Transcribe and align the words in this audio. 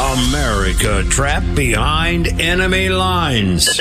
America 0.00 1.04
trapped 1.10 1.54
behind 1.54 2.26
enemy 2.40 2.88
lines. 2.88 3.78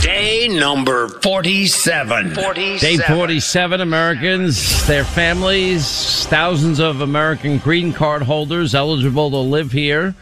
Day 0.00 0.48
number 0.48 1.08
47. 1.20 2.34
47. 2.34 2.78
Day 2.78 2.96
47, 2.96 3.82
Americans, 3.82 4.86
their 4.86 5.04
families, 5.04 6.26
thousands 6.28 6.80
of 6.80 7.02
American 7.02 7.58
green 7.58 7.92
card 7.92 8.22
holders 8.22 8.74
eligible 8.74 9.30
to 9.30 9.36
live 9.36 9.72
here. 9.72 10.14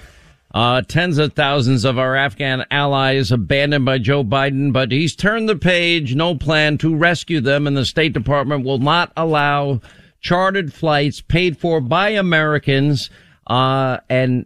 Uh, 0.52 0.82
tens 0.82 1.16
of 1.16 1.32
thousands 1.34 1.84
of 1.84 1.96
our 1.96 2.16
Afghan 2.16 2.64
allies 2.72 3.30
abandoned 3.30 3.84
by 3.84 3.98
Joe 3.98 4.24
Biden, 4.24 4.72
but 4.72 4.90
he's 4.90 5.14
turned 5.14 5.48
the 5.48 5.54
page, 5.54 6.16
no 6.16 6.34
plan 6.34 6.76
to 6.78 6.96
rescue 6.96 7.40
them, 7.40 7.68
and 7.68 7.76
the 7.76 7.84
State 7.84 8.14
Department 8.14 8.64
will 8.64 8.80
not 8.80 9.12
allow 9.16 9.80
chartered 10.20 10.74
flights 10.74 11.20
paid 11.20 11.56
for 11.56 11.80
by 11.80 12.08
Americans, 12.08 13.10
uh, 13.46 13.98
and 14.08 14.44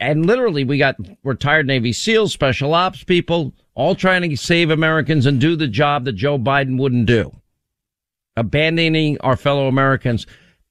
and 0.00 0.26
literally 0.26 0.64
we 0.64 0.78
got 0.78 0.96
retired 1.24 1.66
Navy 1.66 1.92
SEALs, 1.92 2.32
special 2.32 2.74
ops 2.74 3.04
people, 3.04 3.52
all 3.74 3.94
trying 3.94 4.28
to 4.28 4.36
save 4.36 4.70
Americans 4.70 5.26
and 5.26 5.40
do 5.40 5.56
the 5.56 5.68
job 5.68 6.04
that 6.04 6.12
Joe 6.12 6.38
Biden 6.38 6.78
wouldn't 6.78 7.06
do. 7.06 7.32
Abandoning 8.36 9.18
our 9.20 9.36
fellow 9.36 9.68
Americans. 9.68 10.26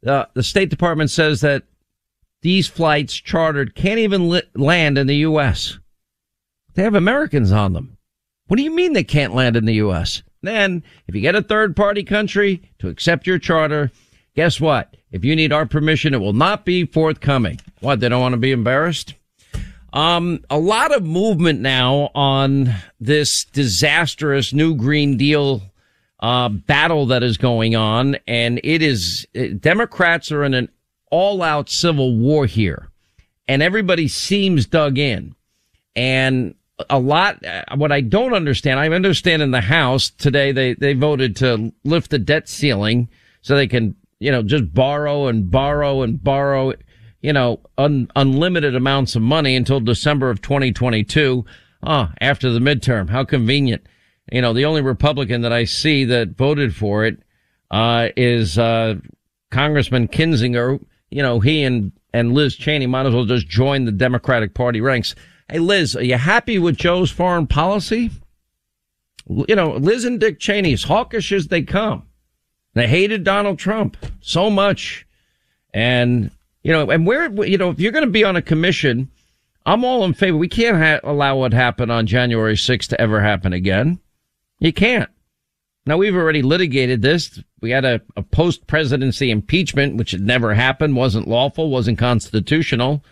Uh, 0.05 0.25
the 0.33 0.43
State 0.43 0.69
Department 0.69 1.11
says 1.11 1.41
that 1.41 1.63
these 2.41 2.67
flights 2.67 3.13
chartered 3.13 3.75
can't 3.75 3.99
even 3.99 4.29
li- 4.29 4.41
land 4.55 4.97
in 4.97 5.07
the 5.07 5.17
U.S. 5.17 5.77
They 6.73 6.83
have 6.83 6.95
Americans 6.95 7.51
on 7.51 7.73
them. 7.73 7.97
What 8.47 8.57
do 8.57 8.63
you 8.63 8.71
mean 8.71 8.93
they 8.93 9.03
can't 9.03 9.35
land 9.35 9.55
in 9.55 9.65
the 9.65 9.75
U.S.? 9.75 10.23
Then, 10.41 10.83
if 11.07 11.13
you 11.13 11.21
get 11.21 11.35
a 11.35 11.43
third 11.43 11.75
party 11.75 12.03
country 12.03 12.63
to 12.79 12.87
accept 12.87 13.27
your 13.27 13.37
charter, 13.37 13.91
guess 14.35 14.59
what? 14.59 14.97
If 15.11 15.25
you 15.25 15.35
need 15.35 15.51
our 15.51 15.65
permission, 15.65 16.13
it 16.13 16.19
will 16.19 16.33
not 16.33 16.65
be 16.65 16.85
forthcoming. 16.85 17.59
What? 17.81 17.99
They 17.99 18.09
don't 18.09 18.21
want 18.21 18.33
to 18.33 18.37
be 18.37 18.51
embarrassed? 18.51 19.13
Um, 19.93 20.45
a 20.49 20.57
lot 20.57 20.95
of 20.95 21.03
movement 21.03 21.59
now 21.59 22.11
on 22.15 22.73
this 22.99 23.43
disastrous 23.45 24.53
new 24.53 24.75
Green 24.75 25.17
Deal 25.17 25.61
uh, 26.21 26.49
battle 26.49 27.07
that 27.07 27.23
is 27.23 27.37
going 27.37 27.75
on, 27.75 28.15
and 28.27 28.61
it 28.63 28.81
is 28.81 29.27
Democrats 29.59 30.31
are 30.31 30.45
in 30.45 30.53
an 30.53 30.69
all-out 31.09 31.69
civil 31.69 32.15
war 32.15 32.45
here, 32.45 32.89
and 33.47 33.61
everybody 33.61 34.07
seems 34.07 34.65
dug 34.65 34.97
in. 34.97 35.35
And 35.93 36.55
a 36.89 36.99
lot, 36.99 37.43
what 37.75 37.91
I 37.91 37.99
don't 37.99 38.33
understand, 38.33 38.79
I 38.79 38.87
understand 38.87 39.41
in 39.41 39.51
the 39.51 39.61
House 39.61 40.09
today 40.09 40.53
they 40.53 40.73
they 40.75 40.93
voted 40.93 41.35
to 41.37 41.73
lift 41.83 42.11
the 42.11 42.19
debt 42.19 42.47
ceiling 42.47 43.09
so 43.41 43.55
they 43.55 43.67
can 43.67 43.95
you 44.21 44.31
know, 44.31 44.43
just 44.43 44.71
borrow 44.71 45.27
and 45.27 45.49
borrow 45.49 46.03
and 46.03 46.23
borrow, 46.23 46.73
you 47.21 47.33
know, 47.33 47.59
un- 47.79 48.09
unlimited 48.15 48.75
amounts 48.75 49.15
of 49.15 49.23
money 49.23 49.55
until 49.55 49.79
December 49.79 50.29
of 50.29 50.43
2022. 50.43 51.43
Ah, 51.81 52.13
after 52.21 52.51
the 52.51 52.59
midterm. 52.59 53.09
How 53.09 53.23
convenient. 53.23 53.81
You 54.31 54.43
know, 54.43 54.53
the 54.53 54.65
only 54.65 54.81
Republican 54.81 55.41
that 55.41 55.51
I 55.51 55.63
see 55.63 56.05
that 56.05 56.37
voted 56.37 56.75
for 56.75 57.03
it, 57.03 57.17
uh, 57.71 58.09
is, 58.15 58.59
uh, 58.59 58.95
Congressman 59.49 60.07
Kinzinger. 60.07 60.79
You 61.09 61.23
know, 61.23 61.39
he 61.39 61.63
and, 61.63 61.91
and 62.13 62.35
Liz 62.35 62.55
Cheney 62.55 62.85
might 62.85 63.07
as 63.07 63.15
well 63.15 63.25
just 63.25 63.47
join 63.47 63.85
the 63.85 63.91
Democratic 63.91 64.53
Party 64.53 64.81
ranks. 64.81 65.15
Hey, 65.49 65.57
Liz, 65.57 65.95
are 65.95 66.03
you 66.03 66.17
happy 66.17 66.59
with 66.59 66.77
Joe's 66.77 67.09
foreign 67.09 67.47
policy? 67.47 68.11
You 69.25 69.55
know, 69.55 69.71
Liz 69.71 70.05
and 70.05 70.19
Dick 70.19 70.39
Cheney, 70.39 70.73
as 70.73 70.83
hawkish 70.83 71.31
as 71.31 71.47
they 71.47 71.63
come. 71.63 72.03
They 72.73 72.87
hated 72.87 73.23
Donald 73.23 73.59
Trump 73.59 73.97
so 74.21 74.49
much. 74.49 75.05
And, 75.73 76.31
you 76.63 76.71
know, 76.71 76.89
and 76.89 77.05
where, 77.05 77.31
you 77.45 77.57
know, 77.57 77.69
if 77.69 77.79
you're 77.79 77.91
going 77.91 78.05
to 78.05 78.11
be 78.11 78.23
on 78.23 78.35
a 78.35 78.41
commission, 78.41 79.09
I'm 79.65 79.83
all 79.83 80.03
in 80.03 80.13
favor. 80.13 80.37
We 80.37 80.47
can't 80.47 80.77
ha- 80.77 81.09
allow 81.09 81.37
what 81.37 81.53
happened 81.53 81.91
on 81.91 82.07
January 82.07 82.55
6th 82.55 82.87
to 82.87 83.01
ever 83.01 83.21
happen 83.21 83.53
again. 83.53 83.99
You 84.59 84.73
can't. 84.73 85.09
Now 85.85 85.97
we've 85.97 86.15
already 86.15 86.41
litigated 86.41 87.01
this. 87.01 87.41
We 87.61 87.71
had 87.71 87.85
a, 87.85 88.01
a 88.15 88.21
post 88.21 88.67
presidency 88.67 89.31
impeachment, 89.31 89.97
which 89.97 90.11
had 90.11 90.21
never 90.21 90.53
happened, 90.53 90.95
wasn't 90.95 91.27
lawful, 91.27 91.69
wasn't 91.69 91.97
constitutional. 91.97 93.03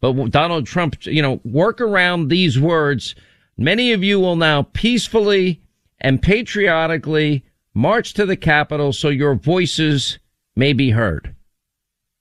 But 0.00 0.30
Donald 0.30 0.66
Trump, 0.66 1.04
you 1.06 1.22
know, 1.22 1.40
work 1.44 1.80
around 1.80 2.28
these 2.28 2.58
words. 2.58 3.14
Many 3.56 3.92
of 3.92 4.04
you 4.04 4.20
will 4.20 4.36
now 4.36 4.62
peacefully 4.62 5.60
and 6.00 6.22
patriotically 6.22 7.44
March 7.78 8.12
to 8.12 8.26
the 8.26 8.36
Capitol 8.36 8.92
so 8.92 9.08
your 9.08 9.36
voices 9.36 10.18
may 10.56 10.72
be 10.72 10.90
heard. 10.90 11.36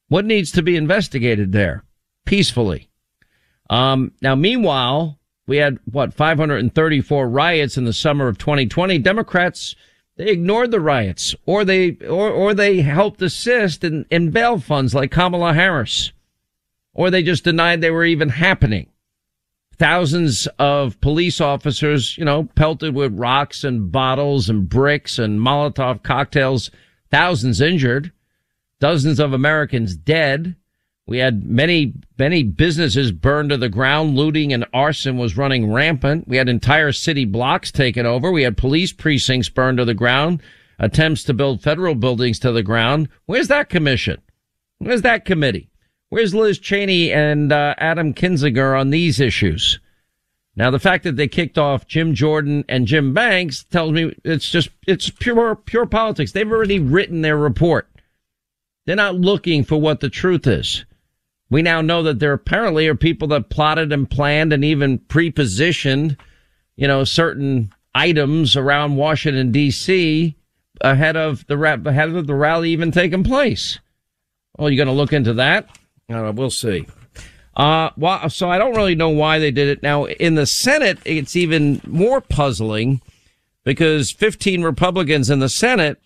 What 0.08 0.24
needs 0.24 0.52
to 0.52 0.62
be 0.62 0.76
investigated 0.76 1.52
there? 1.52 1.84
Peacefully. 2.26 2.92
Um, 3.68 4.12
now, 4.22 4.36
meanwhile, 4.36 5.18
we 5.48 5.58
had 5.58 5.80
what 5.86 6.14
534 6.14 7.28
riots 7.28 7.76
in 7.76 7.86
the 7.86 7.92
summer 7.92 8.28
of 8.28 8.38
2020. 8.38 9.00
Democrats 9.00 9.76
they 10.16 10.30
ignored 10.30 10.70
the 10.70 10.80
riots, 10.80 11.34
or 11.48 11.66
they 11.66 11.98
or 12.08 12.30
or 12.30 12.54
they 12.54 12.82
helped 12.82 13.22
assist 13.24 13.84
in, 13.84 14.06
in 14.12 14.30
bail 14.30 14.60
funds 14.60 14.94
like 14.94 15.10
Kamala 15.10 15.56
Harris, 15.56 16.12
or 16.94 17.10
they 17.10 17.24
just 17.24 17.44
denied 17.44 17.82
they 17.82 17.90
were 17.90 18.06
even 18.06 18.30
happening 18.30 18.90
thousands 19.80 20.48
of 20.60 21.00
police 21.02 21.40
officers, 21.40 22.18
you 22.18 22.26
know, 22.26 22.46
pelted 22.56 22.96
with 22.96 23.18
rocks 23.18 23.64
and 23.64 23.92
bottles 23.92 24.50
and 24.50 24.68
bricks 24.68 25.20
and 25.20 25.40
Molotov 25.40 26.04
cocktails, 26.04 26.72
thousands 27.12 27.62
injured, 27.62 28.12
dozens 28.80 29.20
of 29.20 29.34
Americans 29.34 29.96
dead. 29.96 30.56
We 31.06 31.20
had 31.20 31.46
many, 31.46 31.94
many 32.18 32.44
businesses 32.44 33.14
burned 33.14 33.52
to 33.52 33.58
the 33.58 33.70
ground. 33.70 34.18
Looting 34.18 34.52
and 34.52 34.66
arson 34.74 35.18
was 35.18 35.38
running 35.38 35.72
rampant. 35.72 36.28
We 36.28 36.36
had 36.38 36.50
entire 36.50 36.92
city 36.92 37.24
blocks 37.24 37.72
taken 37.72 38.06
over. 38.06 38.30
We 38.32 38.44
had 38.44 38.58
police 38.58 38.92
precincts 38.92 39.48
burned 39.48 39.78
to 39.78 39.86
the 39.86 39.94
ground. 39.94 40.42
Attempts 40.80 41.24
to 41.24 41.34
build 41.34 41.64
federal 41.64 41.96
buildings 41.96 42.40
to 42.40 42.52
the 42.52 42.62
ground. 42.62 43.10
Where's 43.26 43.48
that 43.48 43.70
commission? 43.70 44.22
Where's 44.80 45.02
that 45.04 45.26
committee? 45.26 45.70
Where's 46.10 46.34
Liz 46.34 46.58
Cheney 46.60 47.12
and 47.12 47.52
uh, 47.52 47.76
Adam 47.78 48.14
Kinzinger 48.14 48.80
on 48.80 48.90
these 48.92 49.20
issues? 49.20 49.80
Now, 50.56 50.72
the 50.72 50.80
fact 50.80 51.04
that 51.04 51.18
they 51.18 51.28
kicked 51.28 51.58
off 51.58 51.86
Jim 51.86 52.16
Jordan 52.16 52.66
and 52.68 52.88
Jim 52.88 53.14
Banks 53.14 53.64
tells 53.66 53.92
me 53.92 54.16
it's 54.24 54.50
just, 54.50 54.70
it's 54.88 55.10
pure, 55.10 55.56
pure 55.56 55.86
politics. 55.86 56.32
They've 56.32 56.52
already 56.52 56.80
written 56.80 57.22
their 57.22 57.38
report. 57.38 57.90
They're 58.86 58.96
not 58.96 59.16
looking 59.16 59.64
for 59.64 59.80
what 59.80 60.00
the 60.00 60.10
truth 60.10 60.48
is. 60.48 60.86
We 61.50 61.62
now 61.62 61.82
know 61.82 62.04
that 62.04 62.20
there 62.20 62.34
apparently 62.34 62.88
are 62.88 62.96
people 62.96 63.28
that 63.30 63.50
plotted 63.50 63.94
and 63.94 64.10
planned 64.10 64.52
and 64.52 64.66
even 64.66 64.98
pre-positioned, 64.98 66.18
you 66.76 66.88
know, 66.88 67.04
certain 67.04 67.72
items 67.94 68.56
around 68.56 68.96
Washington 68.96 69.52
D.C. 69.52 70.36
ahead 70.82 71.18
of 71.18 71.46
the 71.48 71.58
ahead 71.86 72.10
of 72.10 72.28
the 72.28 72.36
rally 72.36 72.72
even 72.72 72.92
taking 72.92 73.24
place. 73.24 73.80
Well, 74.58 74.70
you 74.70 74.78
going 74.78 74.88
to 74.88 74.94
look 74.94 75.14
into 75.14 75.34
that? 75.36 75.70
Uh, 76.10 76.32
we'll 76.36 76.50
see. 76.50 76.88
Uh, 77.56 77.90
well, 77.98 78.30
so 78.30 78.50
I 78.50 78.58
don't 78.58 78.76
really 78.76 78.96
know 78.96 79.10
why 79.10 79.40
they 79.40 79.52
did 79.52 79.68
it. 79.68 79.84
Now 79.84 80.06
in 80.06 80.36
the 80.36 80.46
Senate, 80.46 81.00
it's 81.06 81.36
even 81.36 81.82
more 81.86 82.22
puzzling 82.22 83.02
because 83.64 84.12
15 84.12 84.62
Republicans 84.62 85.30
in 85.30 85.40
the 85.40 85.50
Senate 85.50 86.00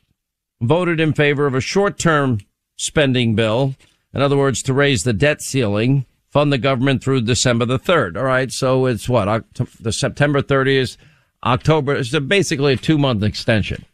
voted 0.62 1.00
in 1.00 1.13
favor 1.13 1.45
of 1.45 1.53
a 1.53 1.62
short-term 1.62 2.39
spending 2.77 3.36
bill 3.36 3.75
in 4.13 4.21
other 4.21 4.38
words, 4.38 4.62
to 4.63 4.74
raise 4.74 5.03
the 5.03 5.13
debt 5.13 5.42
ceiling, 5.42 6.06
fund 6.30 6.51
the 6.51 6.57
government 6.57 7.04
through 7.04 7.21
December 7.21 7.65
the 7.65 7.80
3rd. 7.80 8.18
All 8.18 8.24
right. 8.24 8.51
So 8.51 8.86
it's 8.86 9.07
what? 9.07 9.45
The 9.80 9.92
September 9.92 10.42
30th, 10.42 10.97
October. 11.44 11.95
It's 11.95 12.18
basically 12.19 12.74
a 12.74 12.77
two 12.77 12.97
month 12.97 13.24
extension. 13.24 13.86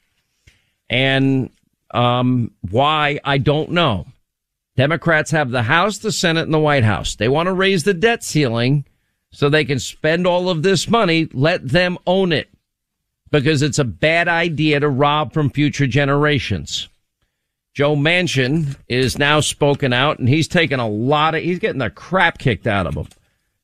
And, 0.89 1.51
um, 1.91 2.51
why? 2.69 3.19
I 3.23 3.37
don't 3.37 3.71
know. 3.71 4.07
Democrats 4.77 5.31
have 5.31 5.49
the 5.49 5.63
House, 5.63 5.97
the 5.97 6.11
Senate, 6.11 6.43
and 6.43 6.53
the 6.53 6.59
White 6.59 6.83
House. 6.83 7.15
They 7.15 7.27
want 7.27 7.47
to 7.47 7.53
raise 7.53 7.83
the 7.83 7.95
debt 7.95 8.23
ceiling 8.23 8.85
so 9.31 9.49
they 9.49 9.65
can 9.65 9.79
spend 9.79 10.27
all 10.27 10.49
of 10.49 10.61
this 10.61 10.87
money. 10.87 11.27
Let 11.33 11.67
them 11.67 11.97
own 12.05 12.31
it 12.31 12.49
because 13.31 13.63
it's 13.63 13.79
a 13.79 13.83
bad 13.83 14.27
idea 14.27 14.79
to 14.79 14.87
rob 14.87 15.33
from 15.33 15.49
future 15.49 15.87
generations. 15.87 16.89
Joe 17.73 17.95
Manchin 17.95 18.77
is 18.87 19.17
now 19.17 19.39
spoken 19.39 19.93
out 19.93 20.19
and 20.19 20.29
he's 20.29 20.47
taken 20.47 20.79
a 20.79 20.87
lot 20.87 21.33
of, 21.33 21.41
he's 21.41 21.59
getting 21.59 21.79
the 21.79 21.89
crap 21.89 22.37
kicked 22.37 22.67
out 22.67 22.85
of 22.85 22.95
him 22.95 23.07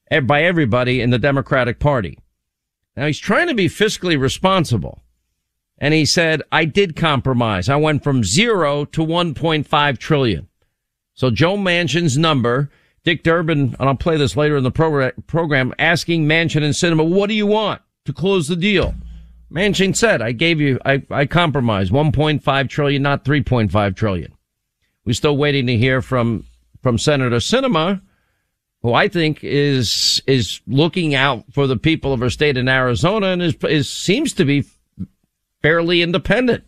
eh, 0.09 0.19
by 0.19 0.43
everybody 0.43 0.99
in 0.99 1.11
the 1.11 1.19
Democratic 1.19 1.79
Party. 1.79 2.17
Now 2.97 3.05
he's 3.05 3.19
trying 3.19 3.47
to 3.47 3.55
be 3.55 3.67
fiscally 3.67 4.19
responsible. 4.19 5.03
And 5.77 5.93
he 5.93 6.05
said, 6.05 6.41
I 6.51 6.65
did 6.65 6.95
compromise. 6.95 7.69
I 7.69 7.75
went 7.75 8.03
from 8.03 8.23
zero 8.23 8.85
to 8.85 9.05
1.5 9.05 9.97
trillion. 9.99 10.47
So 11.13 11.29
Joe 11.29 11.57
Manchin's 11.57 12.17
number, 12.17 12.69
Dick 13.03 13.23
Durbin, 13.23 13.75
and 13.79 13.89
I'll 13.89 13.95
play 13.95 14.17
this 14.17 14.35
later 14.35 14.57
in 14.57 14.63
the 14.63 14.71
program, 15.27 15.73
asking 15.77 16.25
Manchin 16.25 16.63
and 16.63 16.73
Sinema, 16.73 17.07
what 17.07 17.27
do 17.27 17.35
you 17.35 17.47
want 17.47 17.81
to 18.05 18.13
close 18.13 18.47
the 18.47 18.55
deal? 18.55 18.95
Manchin 19.51 19.95
said, 19.95 20.21
I 20.21 20.31
gave 20.31 20.59
you, 20.59 20.79
I, 20.83 21.03
I 21.11 21.25
compromised 21.25 21.91
1.5 21.91 22.69
trillion, 22.69 23.01
not 23.03 23.23
3.5 23.23 23.95
trillion. 23.95 24.33
We're 25.05 25.13
still 25.13 25.37
waiting 25.37 25.67
to 25.67 25.77
hear 25.77 26.01
from, 26.01 26.45
from 26.81 26.97
Senator 26.97 27.37
Sinema, 27.37 28.01
who 28.81 28.93
I 28.93 29.07
think 29.07 29.43
is, 29.43 30.21
is 30.25 30.61
looking 30.65 31.13
out 31.13 31.45
for 31.51 31.67
the 31.67 31.77
people 31.77 32.13
of 32.13 32.19
her 32.21 32.31
state 32.31 32.57
in 32.57 32.67
Arizona 32.67 33.27
and 33.27 33.41
is, 33.41 33.55
is, 33.69 33.89
seems 33.89 34.33
to 34.33 34.45
be 34.45 34.65
fairly 35.61 36.01
independent. 36.01 36.63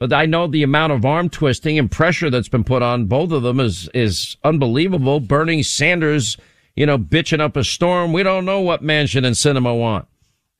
But 0.00 0.14
I 0.14 0.24
know 0.24 0.46
the 0.46 0.62
amount 0.62 0.94
of 0.94 1.04
arm 1.04 1.28
twisting 1.28 1.78
and 1.78 1.90
pressure 1.90 2.30
that's 2.30 2.48
been 2.48 2.64
put 2.64 2.82
on 2.82 3.04
both 3.04 3.30
of 3.32 3.42
them 3.42 3.60
is, 3.60 3.88
is 3.92 4.38
unbelievable. 4.42 5.20
Bernie 5.20 5.62
Sanders, 5.62 6.38
you 6.74 6.86
know, 6.86 6.98
bitching 6.98 7.40
up 7.40 7.54
a 7.54 7.62
storm. 7.62 8.14
We 8.14 8.22
don't 8.22 8.46
know 8.46 8.60
what 8.60 8.82
Manchin 8.82 9.26
and 9.26 9.36
Sinema 9.36 9.78
want. 9.78 10.08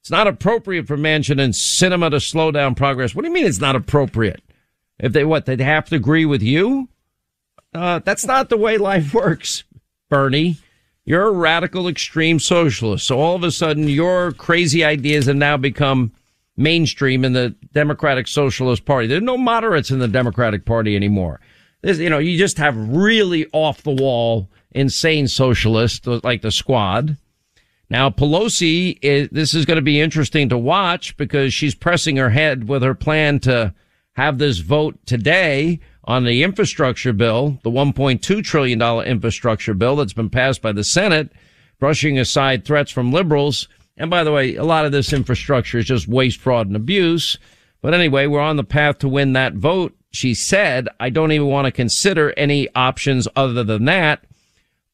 It's 0.02 0.10
not 0.10 0.26
appropriate 0.26 0.86
for 0.86 0.98
Manchin 0.98 1.40
and 1.40 1.54
Sinema 1.54 2.10
to 2.10 2.20
slow 2.20 2.50
down 2.50 2.74
progress. 2.74 3.14
What 3.14 3.22
do 3.22 3.28
you 3.28 3.34
mean 3.34 3.46
it's 3.46 3.60
not 3.60 3.76
appropriate? 3.76 4.42
If 4.98 5.14
they 5.14 5.24
what, 5.24 5.46
they'd 5.46 5.60
have 5.60 5.86
to 5.86 5.96
agree 5.96 6.26
with 6.26 6.42
you? 6.42 6.90
Uh, 7.72 8.00
that's 8.00 8.26
not 8.26 8.50
the 8.50 8.58
way 8.58 8.76
life 8.76 9.14
works, 9.14 9.64
Bernie. 10.10 10.58
You're 11.06 11.28
a 11.28 11.32
radical 11.32 11.88
extreme 11.88 12.40
socialist. 12.40 13.06
So 13.06 13.18
all 13.18 13.36
of 13.36 13.42
a 13.42 13.50
sudden 13.50 13.88
your 13.88 14.32
crazy 14.32 14.84
ideas 14.84 15.26
have 15.26 15.36
now 15.36 15.56
become 15.56 16.12
mainstream 16.60 17.24
in 17.24 17.32
the 17.32 17.54
Democratic 17.72 18.28
Socialist 18.28 18.84
Party. 18.84 19.06
There's 19.06 19.22
no 19.22 19.38
moderates 19.38 19.90
in 19.90 19.98
the 19.98 20.06
Democratic 20.06 20.64
Party 20.64 20.94
anymore. 20.94 21.40
There's, 21.82 21.98
you 21.98 22.10
know, 22.10 22.18
you 22.18 22.38
just 22.38 22.58
have 22.58 22.76
really 22.76 23.46
off 23.52 23.82
the 23.82 23.90
wall, 23.90 24.50
insane 24.70 25.26
socialists 25.26 26.06
uh, 26.06 26.20
like 26.22 26.42
the 26.42 26.50
squad. 26.50 27.16
Now, 27.88 28.10
Pelosi, 28.10 28.98
is, 29.02 29.30
this 29.32 29.54
is 29.54 29.64
going 29.64 29.76
to 29.76 29.82
be 29.82 30.00
interesting 30.00 30.50
to 30.50 30.58
watch 30.58 31.16
because 31.16 31.54
she's 31.54 31.74
pressing 31.74 32.16
her 32.16 32.30
head 32.30 32.68
with 32.68 32.82
her 32.82 32.94
plan 32.94 33.40
to 33.40 33.74
have 34.12 34.38
this 34.38 34.58
vote 34.58 34.98
today 35.06 35.80
on 36.04 36.24
the 36.24 36.42
infrastructure 36.42 37.12
bill, 37.12 37.58
the 37.62 37.70
$1.2 37.70 38.44
trillion 38.44 38.82
infrastructure 39.06 39.74
bill 39.74 39.96
that's 39.96 40.12
been 40.12 40.30
passed 40.30 40.60
by 40.60 40.72
the 40.72 40.84
Senate, 40.84 41.32
brushing 41.78 42.18
aside 42.18 42.64
threats 42.64 42.90
from 42.90 43.12
liberals. 43.12 43.66
And 43.96 44.10
by 44.10 44.24
the 44.24 44.32
way, 44.32 44.56
a 44.56 44.64
lot 44.64 44.86
of 44.86 44.92
this 44.92 45.12
infrastructure 45.12 45.78
is 45.78 45.86
just 45.86 46.08
waste, 46.08 46.40
fraud, 46.40 46.66
and 46.66 46.76
abuse. 46.76 47.38
But 47.82 47.94
anyway, 47.94 48.26
we're 48.26 48.40
on 48.40 48.56
the 48.56 48.64
path 48.64 48.98
to 48.98 49.08
win 49.08 49.34
that 49.34 49.54
vote. 49.54 49.94
She 50.10 50.34
said, 50.34 50.88
I 50.98 51.10
don't 51.10 51.32
even 51.32 51.46
want 51.46 51.66
to 51.66 51.72
consider 51.72 52.32
any 52.36 52.68
options 52.74 53.28
other 53.36 53.62
than 53.62 53.84
that 53.84 54.24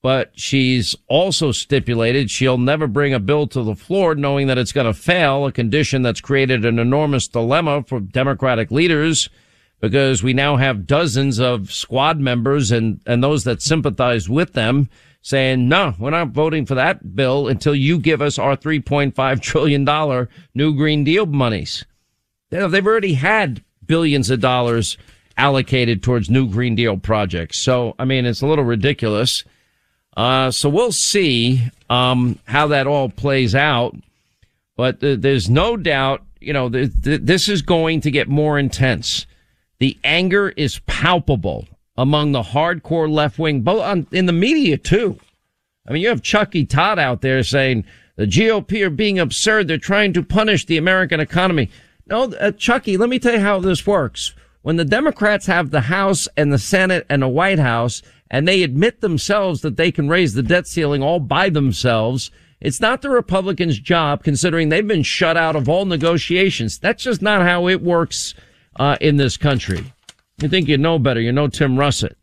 but 0.06 0.30
she's 0.38 0.94
also 1.08 1.50
stipulated 1.50 2.30
she'll 2.30 2.58
never 2.58 2.86
bring 2.86 3.12
a 3.12 3.18
bill 3.18 3.44
to 3.44 3.64
the 3.64 3.74
floor 3.74 4.14
knowing 4.14 4.46
that 4.46 4.56
it's 4.56 4.70
going 4.70 4.86
to 4.86 4.94
fail, 4.94 5.46
a 5.46 5.50
condition 5.50 6.02
that's 6.02 6.20
created 6.20 6.64
an 6.64 6.78
enormous 6.78 7.26
dilemma 7.26 7.82
for 7.82 7.98
Democratic 7.98 8.70
leaders 8.70 9.28
because 9.80 10.22
we 10.22 10.32
now 10.32 10.54
have 10.58 10.86
dozens 10.86 11.40
of 11.40 11.72
squad 11.72 12.20
members 12.20 12.70
and, 12.70 13.00
and 13.04 13.20
those 13.20 13.42
that 13.42 13.60
sympathize 13.60 14.28
with 14.28 14.52
them 14.52 14.88
saying, 15.26 15.68
no, 15.68 15.92
we're 15.98 16.10
not 16.10 16.28
voting 16.28 16.64
for 16.64 16.76
that 16.76 17.16
bill 17.16 17.48
until 17.48 17.74
you 17.74 17.98
give 17.98 18.22
us 18.22 18.38
our 18.38 18.56
$3.5 18.56 19.40
trillion 19.40 20.28
new 20.54 20.72
Green 20.72 21.02
Deal 21.02 21.26
monies. 21.26 21.84
They've 22.50 22.86
already 22.86 23.14
had 23.14 23.64
billions 23.84 24.30
of 24.30 24.38
dollars 24.38 24.96
allocated 25.36 26.00
towards 26.00 26.30
new 26.30 26.48
Green 26.48 26.76
Deal 26.76 26.96
projects. 26.96 27.58
So, 27.58 27.96
I 27.98 28.04
mean, 28.04 28.24
it's 28.24 28.40
a 28.40 28.46
little 28.46 28.64
ridiculous. 28.64 29.42
Uh, 30.16 30.52
so 30.52 30.68
we'll 30.68 30.92
see 30.92 31.60
um, 31.90 32.38
how 32.44 32.68
that 32.68 32.86
all 32.86 33.08
plays 33.08 33.56
out. 33.56 33.96
But 34.76 35.00
th- 35.00 35.18
there's 35.18 35.50
no 35.50 35.76
doubt, 35.76 36.22
you 36.38 36.52
know, 36.52 36.68
th- 36.68 36.92
th- 37.02 37.22
this 37.24 37.48
is 37.48 37.62
going 37.62 38.00
to 38.02 38.12
get 38.12 38.28
more 38.28 38.60
intense. 38.60 39.26
The 39.80 39.98
anger 40.04 40.50
is 40.50 40.78
palpable 40.86 41.66
among 41.96 42.32
the 42.32 42.42
hardcore 42.42 43.10
left 43.10 43.38
wing, 43.38 43.62
both 43.62 43.82
on, 43.82 44.06
in 44.12 44.26
the 44.26 44.32
media 44.32 44.76
too. 44.76 45.18
I 45.88 45.92
mean, 45.92 46.02
you 46.02 46.08
have 46.08 46.22
Chucky 46.22 46.64
Todd 46.64 46.98
out 46.98 47.20
there 47.20 47.42
saying 47.42 47.84
the 48.16 48.26
GOP 48.26 48.82
are 48.82 48.90
being 48.90 49.18
absurd. 49.18 49.68
They're 49.68 49.78
trying 49.78 50.12
to 50.14 50.22
punish 50.22 50.66
the 50.66 50.76
American 50.76 51.20
economy. 51.20 51.70
No, 52.06 52.24
uh, 52.34 52.52
Chucky, 52.52 52.96
let 52.96 53.08
me 53.08 53.18
tell 53.18 53.34
you 53.34 53.40
how 53.40 53.60
this 53.60 53.86
works. 53.86 54.34
When 54.62 54.76
the 54.76 54.84
Democrats 54.84 55.46
have 55.46 55.70
the 55.70 55.82
House 55.82 56.28
and 56.36 56.52
the 56.52 56.58
Senate 56.58 57.06
and 57.08 57.22
the 57.22 57.28
White 57.28 57.58
House, 57.60 58.02
and 58.30 58.46
they 58.46 58.62
admit 58.62 59.00
themselves 59.00 59.60
that 59.60 59.76
they 59.76 59.92
can 59.92 60.08
raise 60.08 60.34
the 60.34 60.42
debt 60.42 60.66
ceiling 60.66 61.02
all 61.02 61.20
by 61.20 61.48
themselves. 61.48 62.30
It's 62.60 62.80
not 62.80 63.02
the 63.02 63.10
Republicans' 63.10 63.78
job, 63.78 64.24
considering 64.24 64.68
they've 64.68 64.86
been 64.86 65.02
shut 65.02 65.36
out 65.36 65.56
of 65.56 65.68
all 65.68 65.84
negotiations. 65.84 66.78
That's 66.78 67.04
just 67.04 67.22
not 67.22 67.42
how 67.42 67.68
it 67.68 67.82
works 67.82 68.34
uh, 68.76 68.96
in 69.00 69.16
this 69.16 69.36
country. 69.36 69.92
You 70.38 70.48
think 70.48 70.68
you 70.68 70.78
know 70.78 70.98
better? 70.98 71.20
You 71.20 71.32
know 71.32 71.48
Tim 71.48 71.76
Russert. 71.76 72.14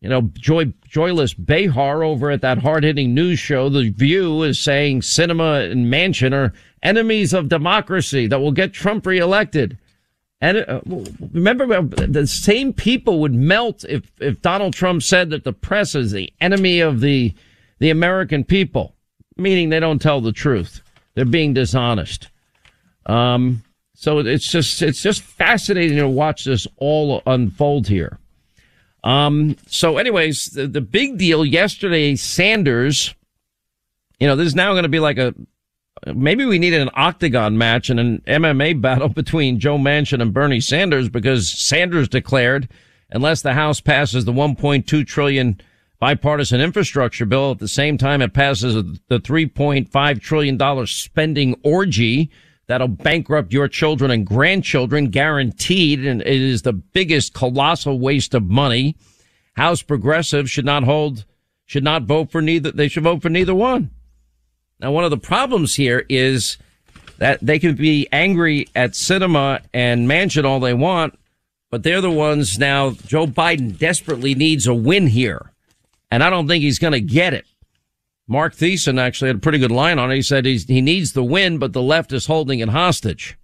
You 0.00 0.08
know, 0.08 0.30
joy, 0.32 0.72
joyless 0.88 1.34
Behar 1.34 2.02
over 2.02 2.30
at 2.30 2.40
that 2.40 2.58
hard-hitting 2.58 3.12
news 3.14 3.38
show, 3.38 3.68
The 3.68 3.90
View, 3.90 4.42
is 4.42 4.58
saying 4.58 5.02
Sinema 5.02 5.70
and 5.70 5.92
Manchin 5.92 6.32
are 6.32 6.54
enemies 6.82 7.34
of 7.34 7.50
democracy 7.50 8.26
that 8.26 8.40
will 8.40 8.52
get 8.52 8.72
Trump 8.72 9.04
reelected. 9.04 9.76
And 10.40 10.58
uh, 10.58 10.80
remember, 11.32 11.70
uh, 11.70 11.82
the 11.82 12.26
same 12.26 12.72
people 12.72 13.20
would 13.20 13.34
melt 13.34 13.84
if, 13.86 14.10
if 14.20 14.40
Donald 14.40 14.72
Trump 14.72 15.02
said 15.02 15.28
that 15.30 15.44
the 15.44 15.52
press 15.52 15.94
is 15.94 16.12
the 16.12 16.32
enemy 16.40 16.80
of 16.80 17.00
the, 17.00 17.34
the 17.78 17.90
American 17.90 18.44
people, 18.44 18.94
meaning 19.36 19.68
they 19.68 19.80
don't 19.80 20.00
tell 20.00 20.22
the 20.22 20.32
truth. 20.32 20.80
They're 21.14 21.26
being 21.26 21.52
dishonest. 21.52 22.28
Um, 23.04 23.62
so 24.00 24.20
it's 24.20 24.50
just, 24.50 24.80
it's 24.80 25.02
just 25.02 25.20
fascinating 25.20 25.98
to 25.98 26.08
watch 26.08 26.44
this 26.46 26.66
all 26.78 27.20
unfold 27.26 27.86
here. 27.86 28.18
Um, 29.04 29.58
so 29.66 29.98
anyways, 29.98 30.44
the, 30.54 30.66
the 30.66 30.80
big 30.80 31.18
deal 31.18 31.44
yesterday, 31.44 32.16
Sanders, 32.16 33.14
you 34.18 34.26
know, 34.26 34.36
this 34.36 34.46
is 34.46 34.54
now 34.54 34.72
going 34.72 34.84
to 34.84 34.88
be 34.88 35.00
like 35.00 35.18
a, 35.18 35.34
maybe 36.14 36.46
we 36.46 36.58
needed 36.58 36.80
an 36.80 36.88
octagon 36.94 37.58
match 37.58 37.90
and 37.90 38.00
an 38.00 38.22
MMA 38.26 38.80
battle 38.80 39.08
between 39.10 39.60
Joe 39.60 39.76
Manchin 39.76 40.22
and 40.22 40.32
Bernie 40.32 40.62
Sanders 40.62 41.10
because 41.10 41.52
Sanders 41.52 42.08
declared 42.08 42.70
unless 43.10 43.42
the 43.42 43.52
House 43.52 43.82
passes 43.82 44.24
the 44.24 44.32
1.2 44.32 45.06
trillion 45.06 45.60
bipartisan 45.98 46.62
infrastructure 46.62 47.26
bill 47.26 47.50
at 47.50 47.58
the 47.58 47.68
same 47.68 47.98
time 47.98 48.22
it 48.22 48.32
passes 48.32 48.82
the 49.08 49.20
3.5 49.20 50.20
trillion 50.22 50.56
dollar 50.56 50.86
spending 50.86 51.54
orgy 51.62 52.30
that'll 52.70 52.86
bankrupt 52.86 53.52
your 53.52 53.66
children 53.66 54.12
and 54.12 54.24
grandchildren 54.24 55.06
guaranteed 55.06 56.06
and 56.06 56.20
it 56.20 56.28
is 56.28 56.62
the 56.62 56.72
biggest 56.72 57.34
colossal 57.34 57.98
waste 57.98 58.32
of 58.32 58.44
money. 58.44 58.94
House 59.56 59.82
progressives 59.82 60.52
should 60.52 60.64
not 60.64 60.84
hold 60.84 61.24
should 61.64 61.82
not 61.82 62.04
vote 62.04 62.30
for 62.30 62.40
neither 62.40 62.70
they 62.70 62.86
should 62.86 63.02
vote 63.02 63.22
for 63.22 63.28
neither 63.28 63.56
one. 63.56 63.90
Now 64.78 64.92
one 64.92 65.02
of 65.02 65.10
the 65.10 65.18
problems 65.18 65.74
here 65.74 66.06
is 66.08 66.58
that 67.18 67.40
they 67.42 67.58
can 67.58 67.74
be 67.74 68.06
angry 68.12 68.68
at 68.76 68.92
Sinema 68.92 69.62
and 69.74 70.08
Manchin 70.08 70.44
all 70.44 70.60
they 70.60 70.72
want 70.72 71.18
but 71.70 71.82
they're 71.82 72.00
the 72.00 72.08
ones 72.08 72.56
now 72.56 72.90
joe 72.90 73.26
biden 73.26 73.76
desperately 73.76 74.36
needs 74.36 74.68
a 74.68 74.74
win 74.74 75.08
here. 75.08 75.50
And 76.08 76.22
i 76.22 76.30
don't 76.30 76.46
think 76.46 76.62
he's 76.62 76.78
going 76.78 76.92
to 76.92 77.00
get 77.00 77.34
it 77.34 77.46
Marc 78.30 78.54
Thiessen 78.54 79.00
actually 79.00 79.26
had 79.26 79.36
a 79.38 79.40
pretty 79.40 79.58
good 79.58 79.72
line 79.72 79.98
on 79.98 80.12
it. 80.12 80.14
He 80.14 80.22
said 80.22 80.46
he 80.46 80.80
needs 80.80 81.14
the 81.14 81.24
win, 81.24 81.58
but 81.58 81.72
the 81.72 81.82
left 81.82 82.12
is 82.12 82.26
holding 82.26 82.60
it 82.60 82.68
hostage. 82.68 83.36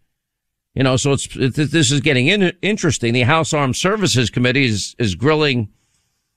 You 0.76 0.84
know, 0.84 0.96
so 0.96 1.10
it's, 1.12 1.26
it, 1.34 1.54
this 1.56 1.90
is 1.90 2.00
getting 2.00 2.28
in, 2.28 2.52
interesting. 2.62 3.12
The 3.12 3.22
House 3.22 3.52
Armed 3.52 3.74
Services 3.74 4.30
Committee 4.30 4.66
is, 4.66 4.94
is 5.00 5.16
grilling, 5.16 5.72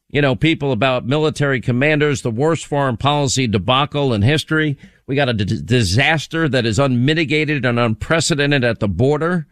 you 0.10 0.20
know, 0.20 0.36
people 0.36 0.72
about 0.72 1.06
military 1.06 1.62
commanders, 1.62 2.24
the 2.24 2.32
worst 2.32 2.66
foreign 2.66 2.98
policy 2.98 3.46
debacle 3.46 4.16
in 4.16 4.24
history. 4.24 4.80
We 5.06 5.16
got 5.16 5.30
a 5.30 5.34
d- 5.34 5.62
disaster 5.64 6.50
that 6.50 6.66
is 6.66 6.80
unmitigated 6.80 7.66
and 7.66 7.78
unprecedented 7.78 8.64
at 8.64 8.80
the 8.80 8.88
border. 8.88 9.46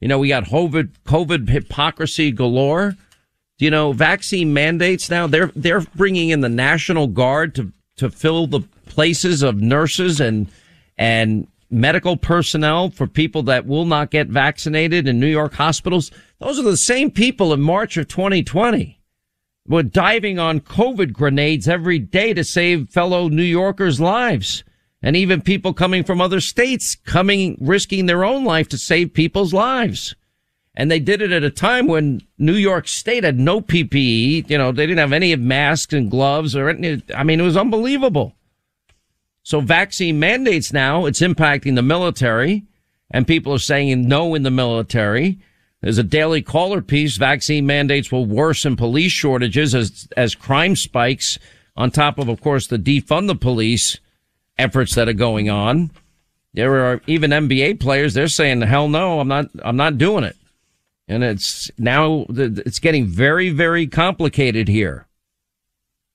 You 0.00 0.06
know, 0.06 0.20
we 0.20 0.28
got 0.28 0.44
COVID, 0.44 0.92
COVID 1.04 1.48
hypocrisy 1.48 2.30
galore. 2.30 2.94
You 3.58 3.72
know, 3.72 3.92
vaccine 3.92 4.52
mandates 4.54 5.10
now, 5.10 5.26
they're, 5.26 5.50
they're 5.56 5.80
bringing 5.96 6.28
in 6.28 6.40
the 6.40 6.48
National 6.48 7.08
Guard 7.08 7.56
to 7.56 7.72
to 7.96 8.10
fill 8.10 8.46
the 8.46 8.60
places 8.86 9.42
of 9.42 9.60
nurses 9.60 10.20
and 10.20 10.50
and 10.96 11.46
medical 11.70 12.16
personnel 12.16 12.90
for 12.90 13.06
people 13.06 13.42
that 13.42 13.66
will 13.66 13.84
not 13.84 14.10
get 14.10 14.28
vaccinated 14.28 15.08
in 15.08 15.18
New 15.18 15.26
York 15.26 15.54
hospitals. 15.54 16.10
Those 16.38 16.58
are 16.58 16.62
the 16.62 16.76
same 16.76 17.10
people 17.10 17.52
in 17.52 17.60
March 17.60 17.96
of 17.96 18.06
2020 18.06 19.00
were 19.66 19.82
diving 19.82 20.38
on 20.38 20.60
COVID 20.60 21.12
grenades 21.12 21.66
every 21.66 21.98
day 21.98 22.34
to 22.34 22.44
save 22.44 22.90
fellow 22.90 23.28
New 23.28 23.42
Yorkers' 23.42 24.00
lives. 24.00 24.62
And 25.02 25.16
even 25.16 25.42
people 25.42 25.74
coming 25.74 26.04
from 26.04 26.20
other 26.20 26.40
states 26.40 26.96
coming, 27.04 27.58
risking 27.60 28.06
their 28.06 28.24
own 28.24 28.44
life 28.44 28.68
to 28.68 28.78
save 28.78 29.14
people's 29.14 29.52
lives. 29.52 30.14
And 30.76 30.90
they 30.90 30.98
did 30.98 31.22
it 31.22 31.30
at 31.30 31.44
a 31.44 31.50
time 31.50 31.86
when 31.86 32.22
New 32.36 32.54
York 32.54 32.88
State 32.88 33.22
had 33.22 33.38
no 33.38 33.60
PPE. 33.60 34.50
You 34.50 34.58
know, 34.58 34.72
they 34.72 34.86
didn't 34.86 34.98
have 34.98 35.12
any 35.12 35.34
masks 35.36 35.92
and 35.92 36.10
gloves 36.10 36.56
or 36.56 36.68
anything. 36.68 37.16
I 37.16 37.22
mean, 37.22 37.40
it 37.40 37.44
was 37.44 37.56
unbelievable. 37.56 38.34
So 39.44 39.60
vaccine 39.60 40.18
mandates 40.18 40.72
now, 40.72 41.06
it's 41.06 41.20
impacting 41.20 41.76
the 41.76 41.82
military 41.82 42.64
and 43.10 43.26
people 43.26 43.52
are 43.52 43.58
saying 43.58 44.08
no 44.08 44.34
in 44.34 44.42
the 44.42 44.50
military. 44.50 45.38
There's 45.80 45.98
a 45.98 46.02
daily 46.02 46.42
caller 46.42 46.80
piece. 46.80 47.16
Vaccine 47.16 47.66
mandates 47.66 48.10
will 48.10 48.24
worsen 48.24 48.74
police 48.74 49.12
shortages 49.12 49.74
as, 49.74 50.08
as 50.16 50.34
crime 50.34 50.74
spikes 50.76 51.38
on 51.76 51.90
top 51.90 52.18
of, 52.18 52.28
of 52.28 52.40
course, 52.40 52.66
the 52.66 52.78
defund 52.78 53.26
the 53.26 53.34
police 53.34 54.00
efforts 54.58 54.94
that 54.94 55.08
are 55.08 55.12
going 55.12 55.50
on. 55.50 55.90
There 56.54 56.86
are 56.86 57.02
even 57.06 57.30
NBA 57.30 57.80
players. 57.80 58.14
They're 58.14 58.28
saying, 58.28 58.62
hell 58.62 58.88
no, 58.88 59.20
I'm 59.20 59.28
not, 59.28 59.46
I'm 59.62 59.76
not 59.76 59.98
doing 59.98 60.24
it. 60.24 60.36
And 61.06 61.22
it's 61.22 61.70
now, 61.78 62.26
it's 62.28 62.78
getting 62.78 63.06
very, 63.06 63.50
very 63.50 63.86
complicated 63.86 64.68
here. 64.68 65.06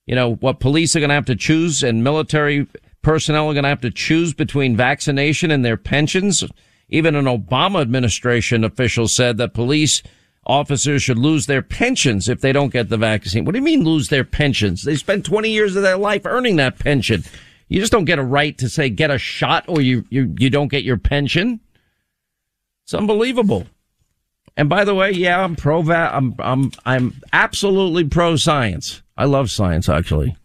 You 0.05 0.15
know, 0.15 0.36
what 0.36 0.60
police 0.60 0.96
are 0.96 1.00
going 1.00 1.10
to 1.10 1.15
have 1.15 1.25
to 1.25 1.36
choose 1.36 1.84
and 1.84 2.03
military 2.03 2.67
personnel 3.01 3.50
are 3.50 3.53
going 3.53 3.63
to 3.63 3.69
have 3.69 3.81
to 3.81 3.91
choose 3.91 4.34
between 4.34 4.75
vaccination 4.75 5.51
and 5.51 5.63
their 5.63 5.77
pensions. 5.77 6.43
Even 6.89 7.15
an 7.15 7.25
Obama 7.25 7.81
administration 7.81 8.63
official 8.63 9.08
said 9.08 9.38
that 9.38 9.53
police 9.53 10.01
officers 10.46 11.03
should 11.03 11.19
lose 11.19 11.46
their 11.46 11.62
pensions 11.62 12.27
if 12.27 12.41
they 12.41 12.51
don't 12.51 12.74
get 12.74 12.89
the 12.89 12.98
vaccine. 12.98 13.46
What 13.46 13.51
do 13.51 13.60
you 13.60 13.63
mean 13.63 13.84
lose 13.84 14.10
their 14.10 14.24
pensions? 14.24 14.84
They 14.84 14.96
spent 14.96 15.25
20 15.25 15.51
years 15.51 15.75
of 15.75 15.84
their 15.84 15.98
life 15.98 16.25
earning 16.25 16.55
that 16.55 16.79
pension. 16.79 17.24
You 17.67 17.79
just 17.79 17.91
don't 17.91 18.05
get 18.05 18.17
a 18.17 18.24
right 18.24 18.58
to 18.58 18.67
say 18.67 18.89
get 18.89 19.12
a 19.12 19.19
shot 19.19 19.65
or 19.67 19.79
you, 19.79 20.05
you, 20.10 20.34
you 20.39 20.50
don't 20.50 20.69
get 20.69 20.84
your 20.84 20.98
pension. 20.98 21.60
It's 22.84 22.96
unbelievable. 22.96 23.67
And 24.58 24.70
by 24.70 24.84
the 24.84 24.96
way, 24.96 25.12
yeah, 25.12 25.44
I'm 25.44 25.56
pro 25.56 25.82
va- 25.82 26.12
I'm 26.13 26.36
I'm 26.39 26.72
I'm 26.86 27.22
absolutely 27.32 28.03
pro 28.03 28.36
science. 28.36 29.01
I 29.18 29.25
love 29.25 29.50
science 29.50 29.88
actually. 29.89 30.36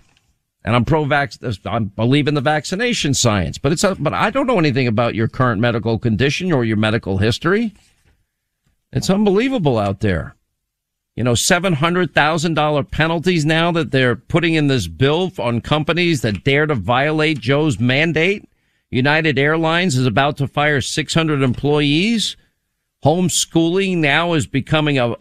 And 0.64 0.75
I'm 0.75 0.84
pro 0.84 1.04
vax 1.04 1.58
I 1.66 1.78
believe 1.80 2.26
in 2.26 2.34
the 2.34 2.40
vaccination 2.40 3.12
science, 3.12 3.58
but 3.58 3.73
it's 3.73 3.84
a, 3.84 3.94
but 3.96 4.14
I 4.14 4.30
don't 4.30 4.46
know 4.46 4.58
anything 4.58 4.87
about 4.87 5.14
your 5.14 5.28
current 5.28 5.61
medical 5.61 5.99
condition 5.99 6.52
or 6.52 6.64
your 6.64 6.76
medical 6.78 7.18
history. 7.18 7.75
It's 8.92 9.11
unbelievable 9.11 9.78
out 9.78 10.00
there. 10.00 10.37
You 11.16 11.23
know, 11.23 11.32
$700,000 11.32 12.90
penalties 12.90 13.44
now 13.44 13.70
that 13.73 13.92
they're 13.92 14.16
putting 14.16 14.54
in 14.54 14.66
this 14.66 14.88
bill 14.88 15.32
on 15.38 15.61
companies 15.61 16.23
that 16.23 16.42
dare 16.42 16.66
to 16.66 16.75
violate 16.75 17.38
Joe's 17.38 17.78
mandate. 17.78 18.49
United 18.90 19.38
Airlines 19.38 19.96
is 19.96 20.06
about 20.06 20.37
to 20.38 20.49
fire 20.49 20.80
600 20.80 21.42
employees 21.42 22.37
homeschooling 23.04 23.99
now 23.99 24.32
is 24.32 24.46
becoming 24.46 24.99
a, 24.99 25.14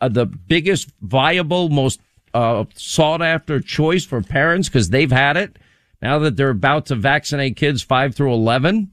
a, 0.00 0.08
the 0.08 0.26
biggest 0.26 0.90
viable, 1.02 1.68
most 1.68 2.00
uh, 2.34 2.64
sought 2.74 3.22
after 3.22 3.60
choice 3.60 4.04
for 4.04 4.22
parents 4.22 4.68
because 4.68 4.90
they've 4.90 5.12
had 5.12 5.36
it. 5.36 5.58
Now 6.02 6.18
that 6.20 6.36
they're 6.36 6.50
about 6.50 6.86
to 6.86 6.94
vaccinate 6.94 7.56
kids 7.56 7.82
five 7.82 8.14
through 8.14 8.32
11, 8.32 8.90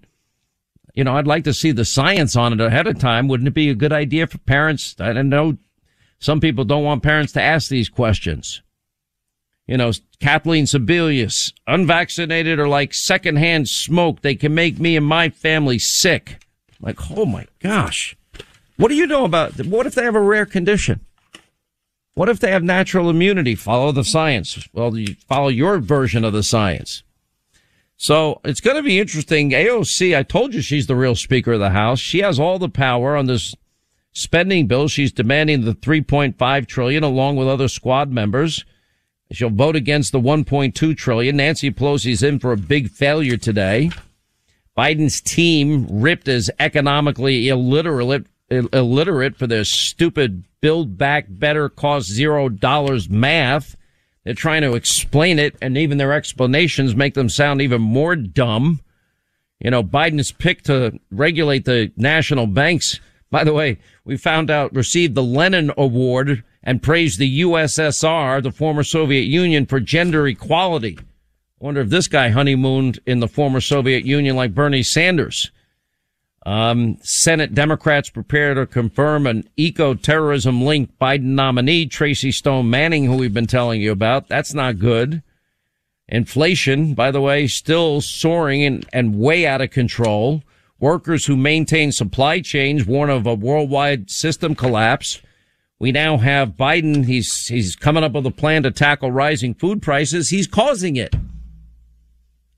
you 0.94 1.04
know, 1.04 1.18
I'd 1.18 1.28
like 1.28 1.44
to 1.46 1.54
see 1.54 1.72
the 1.72 1.86
science 1.86 2.36
on 2.36 2.54
it 2.54 2.62
ahead 2.62 2.88
of 2.88 3.00
time. 3.00 3.28
Wouldn't 3.28 3.48
it 3.48 3.54
be 3.54 3.70
a 3.70 3.76
good 3.76 3.92
idea 3.92 4.28
for 4.28 4.38
parents? 4.40 4.96
I 5.00 5.14
don't 5.14 5.30
know. 5.30 5.58
Some 6.20 6.40
people 6.40 6.64
don't 6.64 6.84
want 6.84 7.04
parents 7.04 7.34
to 7.34 7.42
ask 7.42 7.70
these 7.70 7.90
questions. 7.90 8.62
You 9.68 9.78
know, 9.78 9.92
Kathleen 10.20 10.66
Sebelius, 10.66 11.54
unvaccinated 11.68 12.60
or 12.60 12.68
like 12.68 12.94
secondhand 12.94 13.70
smoke. 13.70 14.22
They 14.22 14.36
can 14.36 14.54
make 14.54 14.80
me 14.80 14.96
and 14.96 15.06
my 15.06 15.30
family 15.30 15.80
sick. 15.80 16.46
Like, 16.80 17.12
oh 17.12 17.26
my 17.26 17.48
gosh. 17.60 18.16
What 18.78 18.88
do 18.88 18.96
you 18.96 19.08
know 19.08 19.26
about, 19.26 19.54
what 19.66 19.86
if 19.86 19.96
they 19.96 20.04
have 20.04 20.16
a 20.16 20.22
rare 20.22 20.46
condition? 20.46 21.02
What 22.16 22.30
if 22.30 22.40
they 22.40 22.52
have 22.52 22.64
natural 22.64 23.10
immunity? 23.10 23.56
Follow 23.56 23.92
the 23.92 24.04
science. 24.04 24.68
Well, 24.74 24.98
you 24.98 25.16
follow 25.28 25.48
your 25.48 25.80
version 25.80 26.24
of 26.24 26.34
the 26.34 26.44
science. 26.44 27.04
So 27.98 28.42
it's 28.44 28.62
going 28.62 28.76
to 28.76 28.84
be 28.84 29.00
interesting. 29.00 29.52
AOC, 29.52 30.16
I 30.16 30.24
told 30.24 30.54
you 30.54 30.62
she's 30.62 30.88
the 30.88 30.96
real 30.96 31.16
speaker 31.16 31.54
of 31.54 31.60
the 31.60 31.70
house. 31.72 32.00
She 32.00 32.20
has 32.20 32.40
all 32.40 32.60
the 32.60 32.70
power 32.70 33.16
on 33.16 33.26
this 33.26 33.56
spending 34.12 34.68
bill. 34.68 34.88
She's 34.88 35.12
demanding 35.12 35.66
the 35.66 35.74
3.5 35.74 36.68
trillion 36.68 37.04
along 37.04 37.36
with 37.36 37.48
other 37.48 37.68
squad 37.68 38.12
members. 38.12 38.66
She'll 39.32 39.50
vote 39.50 39.76
against 39.76 40.12
the 40.12 40.20
1.2 40.20 40.96
trillion. 40.96 41.38
Nancy 41.38 41.72
Pelosi's 41.72 42.22
in 42.22 42.40
for 42.40 42.52
a 42.52 42.58
big 42.58 42.90
failure 42.90 43.38
today. 43.38 43.90
Biden's 44.78 45.22
team 45.22 45.88
ripped 45.90 46.28
as 46.28 46.52
economically 46.60 47.48
illiterate 47.48 48.28
illiterate 48.50 49.36
for 49.36 49.48
their 49.48 49.64
stupid 49.64 50.44
build 50.62 50.98
back 50.98 51.26
better 51.30 51.70
cost 51.70 52.08
zero 52.08 52.50
dollars 52.50 53.10
math. 53.10 53.76
They're 54.24 54.34
trying 54.34 54.62
to 54.62 54.76
explain 54.76 55.40
it 55.40 55.56
and 55.62 55.78
even 55.78 55.98
their 55.98 56.14
explanations 56.14 56.96
make 56.96 57.14
them 57.14 57.30
sound 57.30 57.62
even 57.62 57.82
more 57.82 58.16
dumb. 58.16 58.82
You 59.60 59.72
know, 59.72 59.84
Biden's 59.84 60.32
pick 60.32 60.64
to 60.64 61.00
regulate 61.12 61.66
the 61.66 61.92
national 61.96 62.48
banks, 62.48 63.00
by 63.32 63.44
the 63.44 63.54
way, 63.54 63.80
we 64.06 64.18
found 64.18 64.52
out 64.52 64.76
received 64.76 65.16
the 65.16 65.24
Lenin 65.24 65.72
Award 65.78 66.44
and 66.62 66.84
praised 66.84 67.20
the 67.20 67.42
USSR, 67.42 68.44
the 68.44 68.52
former 68.52 68.84
Soviet 68.84 69.24
Union, 69.24 69.66
for 69.66 69.80
gender 69.80 70.28
equality. 70.28 70.98
I 71.00 71.66
wonder 71.66 71.82
if 71.82 71.90
this 71.90 72.08
guy 72.08 72.30
honeymooned 72.30 73.00
in 73.06 73.20
the 73.20 73.28
former 73.28 73.62
Soviet 73.62 74.06
Union 74.06 74.36
like 74.36 74.54
Bernie 74.54 74.84
Sanders. 74.84 75.52
Um, 76.46 76.98
Senate 77.02 77.54
Democrats 77.54 78.10
prepare 78.10 78.54
to 78.54 78.66
confirm 78.66 79.28
an 79.28 79.48
eco-terrorism 79.56 80.62
linked 80.62 81.00
Biden 81.00 81.36
nominee, 81.36 81.86
Tracy 81.86 82.32
Stone 82.32 82.70
Manning, 82.70 83.06
who 83.06 83.16
we've 83.16 83.34
been 83.34 83.48
telling 83.48 83.82
you 83.82 83.92
about. 83.92 84.28
That's 84.28 84.54
not 84.54 84.80
good. 84.80 85.24
Inflation, 86.10 86.96
by 86.96 87.12
the 87.12 87.22
way, 87.22 87.48
still 87.48 88.02
soaring 88.02 88.64
and, 88.64 88.86
and 88.92 89.18
way 89.18 89.48
out 89.48 89.62
of 89.62 89.72
control. 89.72 90.44
Workers 90.80 91.26
who 91.26 91.38
maintain 91.38 91.94
supply 91.94 92.42
chains 92.42 92.86
warn 92.86 93.10
of 93.10 93.26
a 93.26 93.34
worldwide 93.34 94.12
system 94.12 94.54
collapse. 94.54 95.22
We 95.80 95.94
now 95.94 96.18
have 96.18 96.58
Biden. 96.58 97.06
He's, 97.06 97.48
he's 97.48 97.78
coming 97.78 98.04
up 98.04 98.12
with 98.12 98.26
a 98.26 98.32
plan 98.32 98.64
to 98.64 98.72
tackle 98.72 99.12
rising 99.12 99.54
food 99.54 99.82
prices. 99.82 100.30
He's 100.30 100.48
causing 100.48 100.98
it. 100.98 101.16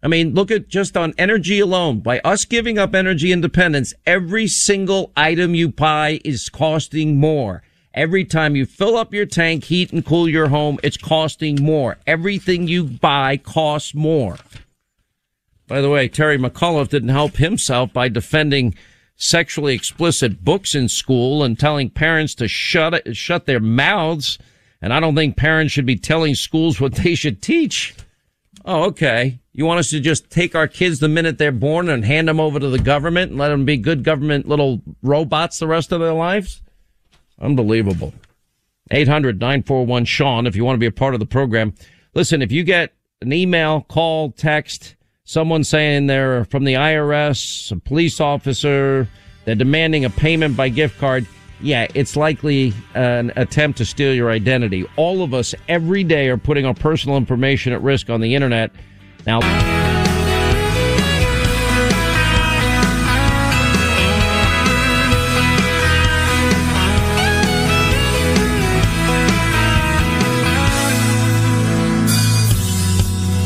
I 0.06 0.08
mean, 0.08 0.36
look 0.36 0.52
at 0.52 0.68
just 0.68 0.96
on 0.96 1.16
energy 1.18 1.60
alone. 1.60 2.02
By 2.02 2.20
us 2.20 2.46
giving 2.46 2.78
up 2.78 2.94
energy 2.94 3.32
independence, 3.32 3.92
every 4.06 4.46
single 4.46 5.12
item 5.18 5.56
you 5.56 5.70
buy 5.70 6.22
is 6.24 6.48
costing 6.48 7.18
more. 7.18 7.64
Every 7.92 8.24
time 8.24 8.56
you 8.56 8.68
fill 8.68 8.98
up 8.98 9.16
your 9.16 9.26
tank, 9.26 9.64
heat 9.64 9.92
and 9.92 10.06
cool 10.06 10.30
your 10.30 10.50
home, 10.50 10.78
it's 10.84 10.96
costing 10.96 11.56
more. 11.60 11.98
Everything 12.06 12.68
you 12.68 12.84
buy 12.84 13.38
costs 13.38 13.96
more. 13.96 14.38
By 15.68 15.82
the 15.82 15.90
way, 15.90 16.08
Terry 16.08 16.38
McAuliffe 16.38 16.90
didn't 16.90 17.10
help 17.10 17.38
himself 17.38 17.92
by 17.92 18.08
defending 18.08 18.76
sexually 19.16 19.74
explicit 19.74 20.46
books 20.46 20.76
in 20.76 20.88
school 20.88 21.44
and 21.44 21.60
telling 21.60 21.90
parents 21.90 22.36
to 22.36 22.48
shut 22.48 22.94
it, 22.94 23.18
shut 23.18 23.48
their 23.48 23.60
mouths. 23.60 24.38
And 24.84 24.94
I 24.94 25.00
don't 25.00 25.16
think 25.16 25.36
parents 25.36 25.74
should 25.74 25.88
be 25.88 25.96
telling 25.96 26.36
schools 26.36 26.80
what 26.80 26.94
they 26.94 27.16
should 27.16 27.42
teach. 27.42 27.96
Oh, 28.64 28.84
okay. 28.84 29.40
You 29.58 29.66
want 29.66 29.80
us 29.80 29.90
to 29.92 30.02
just 30.02 30.30
take 30.30 30.54
our 30.54 30.68
kids 30.68 31.00
the 31.00 31.08
minute 31.08 31.38
they're 31.38 31.54
born 31.54 31.88
and 31.88 32.04
hand 32.04 32.28
them 32.28 32.42
over 32.42 32.60
to 32.60 32.68
the 32.68 32.78
government 32.78 33.32
and 33.32 33.40
let 33.40 33.50
them 33.50 33.64
be 33.64 33.78
good 33.78 34.04
government 34.04 34.50
little 34.50 34.82
robots 35.02 35.60
the 35.60 35.68
rest 35.68 35.94
of 35.94 36.02
their 36.02 36.12
lives? 36.12 36.62
Unbelievable. 37.40 38.14
800 38.92 39.40
941 39.40 40.04
Sean, 40.04 40.46
if 40.46 40.58
you 40.58 40.66
want 40.66 40.76
to 40.76 40.80
be 40.80 40.86
a 40.86 40.92
part 40.92 41.14
of 41.14 41.22
the 41.22 41.26
program. 41.26 41.74
Listen, 42.14 42.42
if 42.42 42.52
you 42.52 42.66
get 42.66 42.92
an 43.22 43.32
email, 43.32 43.82
call, 43.88 44.32
text, 44.32 44.98
someone 45.24 45.64
saying 45.64 46.08
they're 46.08 46.44
from 46.46 46.66
the 46.66 46.74
IRS, 46.74 47.72
a 47.72 47.78
police 47.78 48.20
officer, 48.20 49.08
they're 49.46 49.56
demanding 49.56 50.04
a 50.04 50.10
payment 50.10 50.58
by 50.58 50.68
gift 50.68 51.00
card, 51.00 51.26
yeah, 51.62 51.88
it's 51.96 52.18
likely 52.18 52.74
an 52.94 53.32
attempt 53.38 53.78
to 53.78 53.86
steal 53.86 54.14
your 54.14 54.32
identity. 54.32 54.86
All 54.98 55.24
of 55.24 55.34
us 55.34 55.56
every 55.70 56.04
day 56.04 56.28
are 56.28 56.38
putting 56.38 56.66
our 56.66 56.74
personal 56.74 57.16
information 57.16 57.72
at 57.72 57.82
risk 57.82 58.10
on 58.10 58.20
the 58.20 58.36
internet. 58.36 58.72
Now, 59.26 59.40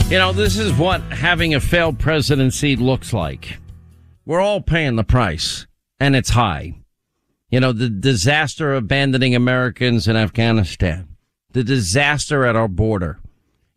You 0.09 0.17
know, 0.17 0.33
this 0.33 0.57
is 0.57 0.73
what 0.73 1.01
having 1.01 1.53
a 1.53 1.59
failed 1.59 1.99
presidency 1.99 2.75
looks 2.75 3.13
like. 3.13 3.59
We're 4.25 4.39
all 4.39 4.59
paying 4.59 4.95
the 4.95 5.03
price, 5.03 5.67
and 5.99 6.15
it's 6.15 6.31
high. 6.31 6.73
You 7.51 7.59
know, 7.59 7.73
the 7.73 7.89
disaster 7.89 8.73
of 8.73 8.85
abandoning 8.85 9.35
Americans 9.35 10.07
in 10.07 10.15
Afghanistan, 10.15 11.09
the 11.51 11.63
disaster 11.63 12.43
at 12.43 12.55
our 12.55 12.67
border, 12.67 13.19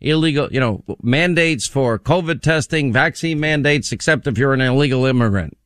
illegal, 0.03 0.49
you 0.51 0.59
know, 0.59 0.83
mandates 1.01 1.67
for 1.67 1.97
COVID 1.97 2.41
testing, 2.41 2.91
vaccine 2.93 3.39
mandates, 3.39 3.91
except 3.91 4.27
if 4.27 4.37
you're 4.37 4.53
an 4.53 4.61
illegal 4.61 5.05
immigrant. 5.05 5.57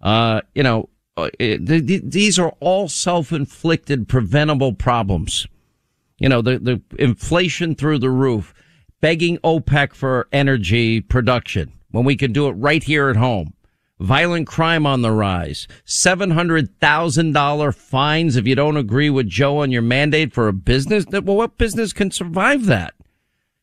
Uh, 0.00 0.40
you 0.54 0.62
know, 0.62 0.88
uh, 1.16 1.30
it, 1.38 2.10
these 2.10 2.38
are 2.38 2.54
all 2.60 2.88
self-inflicted 2.88 4.08
preventable 4.08 4.72
problems. 4.72 5.46
You 6.18 6.28
know, 6.28 6.42
the, 6.42 6.58
the 6.58 6.82
inflation 6.98 7.74
through 7.74 7.98
the 7.98 8.10
roof 8.10 8.54
begging 9.00 9.38
OPEC 9.38 9.94
for 9.94 10.28
energy 10.32 11.00
production 11.00 11.72
when 11.90 12.04
we 12.04 12.16
can 12.16 12.32
do 12.32 12.48
it 12.48 12.52
right 12.52 12.82
here 12.82 13.08
at 13.08 13.16
home. 13.16 13.52
Violent 13.98 14.46
crime 14.46 14.84
on 14.84 15.00
the 15.00 15.10
rise. 15.10 15.66
$700,000 15.86 17.74
fines 17.74 18.36
if 18.36 18.46
you 18.46 18.54
don't 18.54 18.76
agree 18.76 19.08
with 19.08 19.26
Joe 19.26 19.58
on 19.58 19.70
your 19.70 19.80
mandate 19.80 20.34
for 20.34 20.48
a 20.48 20.52
business. 20.52 21.06
Well, 21.10 21.22
what 21.22 21.56
business 21.56 21.94
can 21.94 22.10
survive 22.10 22.66
that? 22.66 22.92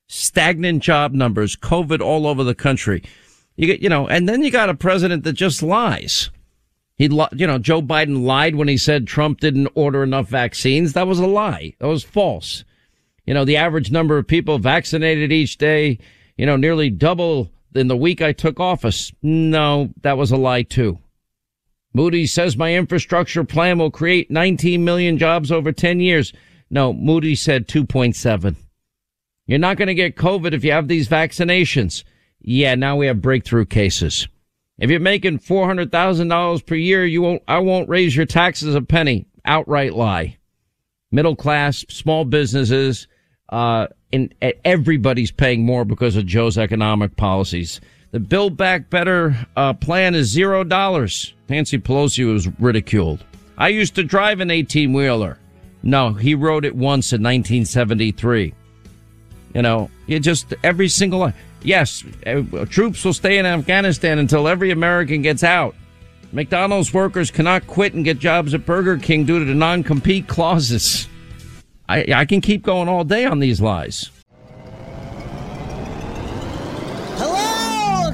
Stagnant 0.08 0.84
job 0.84 1.14
numbers, 1.14 1.56
COVID 1.56 2.02
all 2.02 2.28
over 2.28 2.44
the 2.44 2.56
country. 2.56 3.04
You 3.56 3.68
get, 3.68 3.82
you 3.82 3.90
know, 3.90 4.08
and 4.08 4.28
then 4.28 4.44
you 4.44 4.52
got 4.52 4.70
a 4.70 4.76
president 4.76 5.24
that 5.24 5.34
just 5.34 5.64
lies. 5.64 6.30
He, 6.96 7.06
you 7.06 7.48
know, 7.48 7.58
Joe 7.58 7.82
Biden 7.82 8.24
lied 8.24 8.56
when 8.56 8.68
he 8.68 8.78
said 8.78 9.08
Trump 9.08 9.40
didn't 9.40 9.70
order 9.76 10.04
enough 10.04 10.28
vaccines. 10.28 10.94
That 10.94 11.08
was 11.08 11.20
a 11.20 11.28
lie. 11.28 11.74
That 11.80 11.88
was 11.88 12.04
false. 12.04 12.64
You 13.26 13.34
know, 13.34 13.46
the 13.46 13.58
average 13.58 13.92
number 13.92 14.18
of 14.18 14.28
people 14.28 14.60
vaccinated 14.60 15.32
each 15.32 15.58
day, 15.58 15.98
you 16.38 16.46
know, 16.46 16.56
nearly 16.56 16.90
double 16.90 17.52
in 17.74 17.88
the 17.88 17.98
week 17.98 18.22
I 18.22 18.34
took 18.34 18.60
office. 18.60 19.12
No, 19.22 19.90
that 20.02 20.18
was 20.18 20.32
a 20.32 20.38
lie 20.38 20.64
too. 20.64 21.00
Moody 21.94 22.26
says 22.26 22.58
my 22.58 22.74
infrastructure 22.74 23.44
plan 23.44 23.78
will 23.78 23.92
create 23.92 24.32
19 24.32 24.84
million 24.84 25.18
jobs 25.18 25.52
over 25.52 25.72
10 25.72 26.00
years. 26.00 26.34
No, 26.70 26.92
Moody 26.92 27.36
said 27.36 27.68
2.7. 27.68 28.56
You're 29.46 29.60
not 29.60 29.78
going 29.78 29.88
to 29.88 29.94
get 29.94 30.16
COVID 30.16 30.54
if 30.54 30.64
you 30.64 30.72
have 30.72 30.88
these 30.88 31.10
vaccinations. 31.10 32.04
Yeah, 32.40 32.76
now 32.76 32.96
we 32.96 33.08
have 33.08 33.22
breakthrough 33.22 33.66
cases. 33.66 34.28
If 34.80 34.90
you're 34.90 35.00
making 35.00 35.40
$400,000 35.40 36.66
per 36.66 36.76
year, 36.76 37.06
you 37.06 37.22
won't, 37.22 37.44
I 37.48 37.60
won't 37.60 37.90
raise 37.90 38.16
your 38.16 38.26
taxes 38.26 38.76
a 38.76 38.82
penny. 38.82 39.28
Outright 39.46 39.94
lie. 39.94 40.38
Middle 41.12 41.36
class, 41.36 41.86
small 41.90 42.26
businesses, 42.26 43.08
uh, 43.50 43.88
and 44.12 44.34
everybody's 44.66 45.32
paying 45.32 45.66
more 45.66 45.86
because 45.86 46.16
of 46.16 46.26
Joe's 46.26 46.58
economic 46.58 47.16
policies. 47.18 47.82
The 48.12 48.20
Build 48.20 48.58
Back 48.58 48.90
Better 48.90 49.36
uh, 49.56 49.74
plan 49.74 50.16
is 50.16 50.28
zero 50.28 50.64
dollars. 50.64 51.34
Nancy 51.50 51.78
Pelosi 51.78 52.32
was 52.32 52.48
ridiculed. 52.60 53.24
I 53.58 53.70
used 53.70 53.96
to 53.96 54.04
drive 54.04 54.40
an 54.40 54.50
18 54.50 54.94
wheeler. 54.94 55.38
No, 55.84 56.14
he 56.14 56.34
rode 56.34 56.66
it 56.66 56.76
once 56.76 57.12
in 57.12 57.22
1973. 57.22 58.54
You 59.54 59.62
know, 59.62 59.90
you 60.08 60.20
just 60.20 60.54
every 60.64 60.90
single 60.90 61.32
yes, 61.62 62.04
uh, 62.26 62.42
troops 62.70 63.04
will 63.06 63.14
stay 63.14 63.38
in 63.38 63.46
Afghanistan 63.46 64.20
until 64.20 64.48
every 64.48 64.72
American 64.72 65.22
gets 65.22 65.44
out. 65.44 65.76
McDonald's 66.32 66.94
workers 66.94 67.30
cannot 67.30 67.68
quit 67.68 67.94
and 67.94 68.04
get 68.04 68.18
jobs 68.18 68.54
at 68.54 68.66
Burger 68.66 68.98
King 68.98 69.26
due 69.26 69.38
to 69.38 69.46
the 69.46 69.54
non-compete 69.54 70.28
clauses. 70.28 71.08
I, 71.88 72.06
I 72.14 72.26
can 72.26 72.42
keep 72.42 72.64
going 72.64 72.88
all 72.88 73.04
day 73.04 73.26
on 73.26 73.40
these 73.40 73.62
lies. 73.62 74.10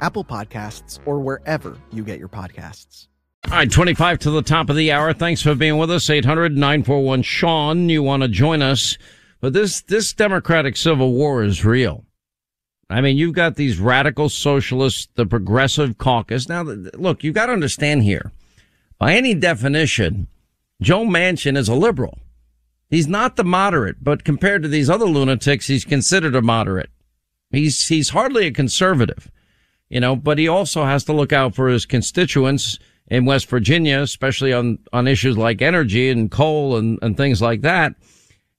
Apple 0.00 0.24
Podcasts, 0.24 0.98
or 1.06 1.20
wherever 1.20 1.76
you 1.92 2.04
get 2.04 2.18
your 2.18 2.28
podcasts. 2.28 3.08
All 3.46 3.52
right, 3.52 3.70
25 3.70 4.18
to 4.20 4.30
the 4.30 4.42
top 4.42 4.68
of 4.68 4.76
the 4.76 4.92
hour. 4.92 5.12
Thanks 5.12 5.42
for 5.42 5.54
being 5.54 5.78
with 5.78 5.90
us. 5.90 6.10
800 6.10 6.56
941 6.56 7.22
Sean. 7.22 7.88
You 7.88 8.02
want 8.02 8.22
to 8.22 8.28
join 8.28 8.62
us. 8.62 8.98
But 9.40 9.52
this, 9.52 9.80
this 9.82 10.12
Democratic 10.12 10.76
Civil 10.76 11.12
War 11.12 11.42
is 11.42 11.64
real. 11.64 12.04
I 12.90 13.00
mean, 13.00 13.16
you've 13.16 13.34
got 13.34 13.56
these 13.56 13.78
radical 13.78 14.28
socialists, 14.28 15.08
the 15.14 15.26
progressive 15.26 15.98
caucus. 15.98 16.48
Now, 16.48 16.62
look, 16.62 17.22
you've 17.22 17.34
got 17.34 17.46
to 17.46 17.52
understand 17.52 18.02
here. 18.02 18.32
By 18.98 19.14
any 19.14 19.34
definition, 19.34 20.26
Joe 20.80 21.04
Manchin 21.04 21.56
is 21.56 21.68
a 21.68 21.74
liberal. 21.74 22.18
He's 22.90 23.06
not 23.06 23.36
the 23.36 23.44
moderate, 23.44 24.02
but 24.02 24.24
compared 24.24 24.62
to 24.62 24.68
these 24.68 24.88
other 24.88 25.04
lunatics, 25.04 25.66
he's 25.66 25.84
considered 25.84 26.34
a 26.34 26.42
moderate. 26.42 26.90
He's, 27.50 27.88
he's 27.88 28.10
hardly 28.10 28.46
a 28.46 28.50
conservative, 28.50 29.30
you 29.88 30.00
know, 30.00 30.16
but 30.16 30.38
he 30.38 30.48
also 30.48 30.84
has 30.84 31.04
to 31.04 31.12
look 31.12 31.32
out 31.32 31.54
for 31.54 31.68
his 31.68 31.86
constituents 31.86 32.78
in 33.06 33.24
West 33.24 33.48
Virginia, 33.48 34.00
especially 34.00 34.52
on, 34.52 34.78
on 34.92 35.08
issues 35.08 35.36
like 35.36 35.62
energy 35.62 36.10
and 36.10 36.30
coal 36.30 36.76
and, 36.76 36.98
and 37.00 37.16
things 37.16 37.40
like 37.40 37.62
that. 37.62 37.94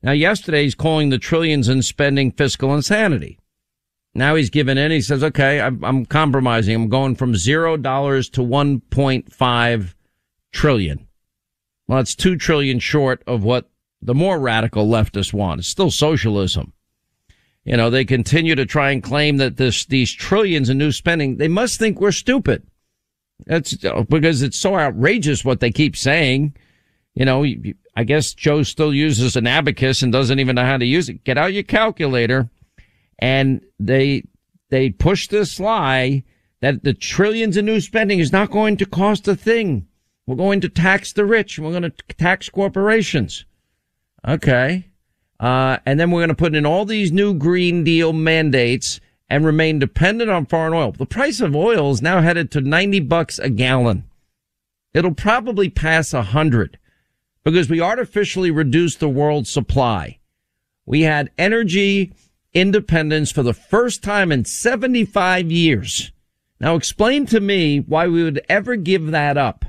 Now, 0.02 0.12
yesterday 0.12 0.64
he's 0.64 0.76
calling 0.76 1.10
the 1.10 1.18
trillions 1.18 1.68
in 1.68 1.84
spending 1.84 2.32
fiscal 2.32 2.74
insanity. 2.74 3.38
Now 4.16 4.36
he's 4.36 4.50
given 4.50 4.78
in. 4.78 4.92
He 4.92 5.02
says, 5.02 5.24
okay, 5.24 5.62
I'm, 5.62 5.84
I'm 5.84 6.06
compromising. 6.06 6.76
I'm 6.76 6.90
going 6.90 7.16
from 7.16 7.36
zero 7.36 7.78
dollars 7.78 8.30
to 8.32 8.42
1.5 8.42 9.94
trillion. 10.52 11.08
Well, 11.88 12.00
it's 12.00 12.16
two 12.16 12.36
trillion 12.36 12.80
short 12.80 13.24
of 13.28 13.44
what 13.44 13.70
the 14.02 14.16
more 14.16 14.40
radical 14.40 14.88
leftists 14.88 15.34
want. 15.34 15.60
It's 15.60 15.68
still 15.68 15.92
socialism. 15.92 16.74
You 17.70 17.78
know, 17.78 17.92
they 17.92 18.04
continue 18.04 18.56
to 18.56 18.66
try 18.66 18.90
and 18.90 19.04
claim 19.04 19.38
that 19.38 19.58
this, 19.58 19.86
these 19.86 20.12
trillions 20.12 20.72
in 20.72 20.80
new 20.80 20.92
spending, 20.92 21.38
they 21.38 21.48
must 21.48 21.78
think 21.78 22.02
we're 22.02 22.12
stupid. 22.12 22.66
That's 23.46 23.86
uh, 23.86 24.02
because 24.10 24.42
it's 24.42 24.58
so 24.58 24.76
outrageous 24.76 25.46
what 25.46 25.60
they 25.60 25.70
keep 25.70 25.96
saying. 25.96 26.56
You 27.14 27.26
know, 27.26 27.46
I 27.96 28.04
guess 28.06 28.34
Joe 28.34 28.64
still 28.64 28.92
uses 28.92 29.36
an 29.36 29.46
abacus 29.46 30.02
and 30.02 30.12
doesn't 30.12 30.40
even 30.40 30.56
know 30.56 30.66
how 30.66 30.78
to 30.78 30.86
use 30.86 31.10
it. 31.10 31.24
Get 31.24 31.38
out 31.38 31.54
your 31.54 31.62
calculator. 31.62 32.50
And 33.20 33.62
they, 33.80 34.24
they 34.72 34.90
push 34.90 35.28
this 35.28 35.60
lie 35.60 36.24
that 36.62 36.84
the 36.84 36.96
trillions 36.96 37.56
in 37.56 37.66
new 37.66 37.82
spending 37.82 38.18
is 38.18 38.32
not 38.32 38.50
going 38.50 38.78
to 38.78 38.88
cost 38.88 39.28
a 39.28 39.36
thing. 39.36 39.86
We're 40.26 40.38
going 40.38 40.62
to 40.62 40.70
tax 40.70 41.14
the 41.14 41.24
rich 41.24 41.60
we're 41.60 41.70
going 41.70 41.84
to 41.84 41.94
tax 42.18 42.50
corporations. 42.50 43.46
Okay. 44.28 44.89
Uh, 45.40 45.78
and 45.86 46.00
then 46.00 46.12
we're 46.12 46.20
going 46.20 46.30
to 46.30 46.36
put 46.36 46.56
in 46.56 46.66
all 46.66 46.86
these 46.86 47.12
new 47.12 47.34
Green 47.34 47.84
Deal 47.84 48.12
mandates 48.12 49.00
and 49.30 49.46
remain 49.46 49.80
dependent 49.80 50.30
on 50.30 50.46
foreign 50.46 50.74
oil. 50.74 50.92
The 50.92 51.06
price 51.06 51.40
of 51.40 51.56
oil 51.56 51.92
is 51.92 52.02
now 52.02 52.22
headed 52.22 52.52
to 52.52 52.62
90 52.62 53.00
bucks 53.02 53.40
a 53.40 53.50
gallon. 53.50 54.04
It'll 54.94 55.14
probably 55.14 55.70
pass 55.70 56.14
a 56.14 56.24
hundred 56.24 56.78
because 57.44 57.70
we 57.70 57.80
artificially 57.80 58.52
reduced 58.52 59.00
the 59.00 59.10
world's 59.10 59.50
supply. 59.50 60.20
We 60.86 61.02
had 61.02 61.32
energy 61.38 62.14
independence 62.54 63.32
for 63.32 63.44
the 63.44 63.54
first 63.54 64.04
time 64.04 64.32
in 64.32 64.46
75 64.46 65.52
years. 65.52 66.12
Now 66.60 66.76
explain 66.76 67.26
to 67.28 67.40
me 67.40 67.80
why 67.80 68.08
we 68.08 68.24
would 68.24 68.42
ever 68.50 68.76
give 68.76 69.12
that 69.12 69.38
up. 69.38 69.66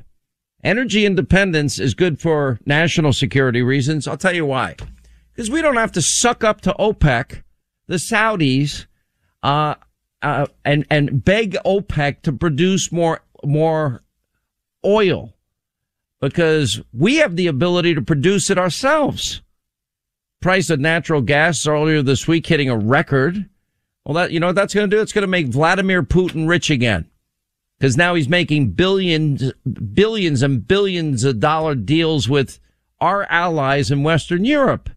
Energy 0.64 1.06
independence 1.06 1.78
is 1.78 1.94
good 1.94 2.20
for 2.20 2.59
national 2.66 3.12
security 3.12 3.62
reasons. 3.62 4.09
I'll 4.09 4.16
tell 4.16 4.35
you 4.35 4.46
why. 4.46 4.76
Because 5.40 5.50
we 5.50 5.62
don't 5.62 5.76
have 5.76 5.92
to 5.92 6.03
suck 6.03 6.44
up 6.44 6.61
to 6.61 6.76
OPEC, 6.79 7.44
the 7.87 7.94
Saudis, 7.94 8.85
uh, 9.42 9.76
uh, 10.20 10.44
and, 10.66 10.85
and 10.90 11.24
beg 11.24 11.57
OPEC 11.64 12.20
to 12.24 12.33
produce 12.35 12.92
more, 12.92 13.22
more 13.42 14.03
oil 14.85 15.33
because 16.20 16.83
we 16.92 17.16
have 17.16 17.37
the 17.37 17.46
ability 17.46 17.94
to 17.94 18.03
produce 18.03 18.50
it 18.50 18.59
ourselves. 18.59 19.40
Price 20.42 20.68
of 20.68 20.79
natural 20.79 21.22
gas 21.22 21.66
earlier 21.66 22.03
this 22.03 22.29
week 22.29 22.46
hitting 22.46 22.68
a 22.68 22.76
record. 22.76 23.48
Well, 24.05 24.16
that, 24.16 24.33
you 24.33 24.40
know 24.40 24.48
what 24.48 24.57
that's 24.57 24.74
going 24.74 24.90
to 24.90 24.94
do? 24.94 25.00
It's 25.00 25.14
going 25.14 25.22
to 25.22 25.26
make 25.26 25.46
Vladimir 25.46 26.03
Putin 26.03 26.48
rich 26.48 26.68
again. 26.68 27.09
Cause 27.81 27.96
now 27.96 28.14
he's 28.14 28.29
making 28.29 28.72
billions, 28.72 29.55
billions 29.94 30.42
and 30.42 30.68
billions 30.68 31.24
of 31.24 31.40
dollar 31.40 31.74
deals 31.74 32.29
with 32.29 32.61
our 33.00 33.24
allies 33.31 33.90
in 33.90 34.03
Western 34.03 34.44
Europe. 34.44 34.90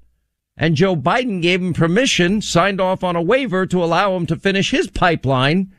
And 0.56 0.76
Joe 0.76 0.96
Biden 0.96 1.42
gave 1.42 1.62
him 1.62 1.74
permission, 1.74 2.42
signed 2.42 2.80
off 2.80 3.04
on 3.04 3.16
a 3.16 3.22
waiver 3.22 3.66
to 3.66 3.84
allow 3.84 4.16
him 4.16 4.26
to 4.28 4.36
finish 4.36 4.72
his 4.72 4.88
pipeline 4.88 5.74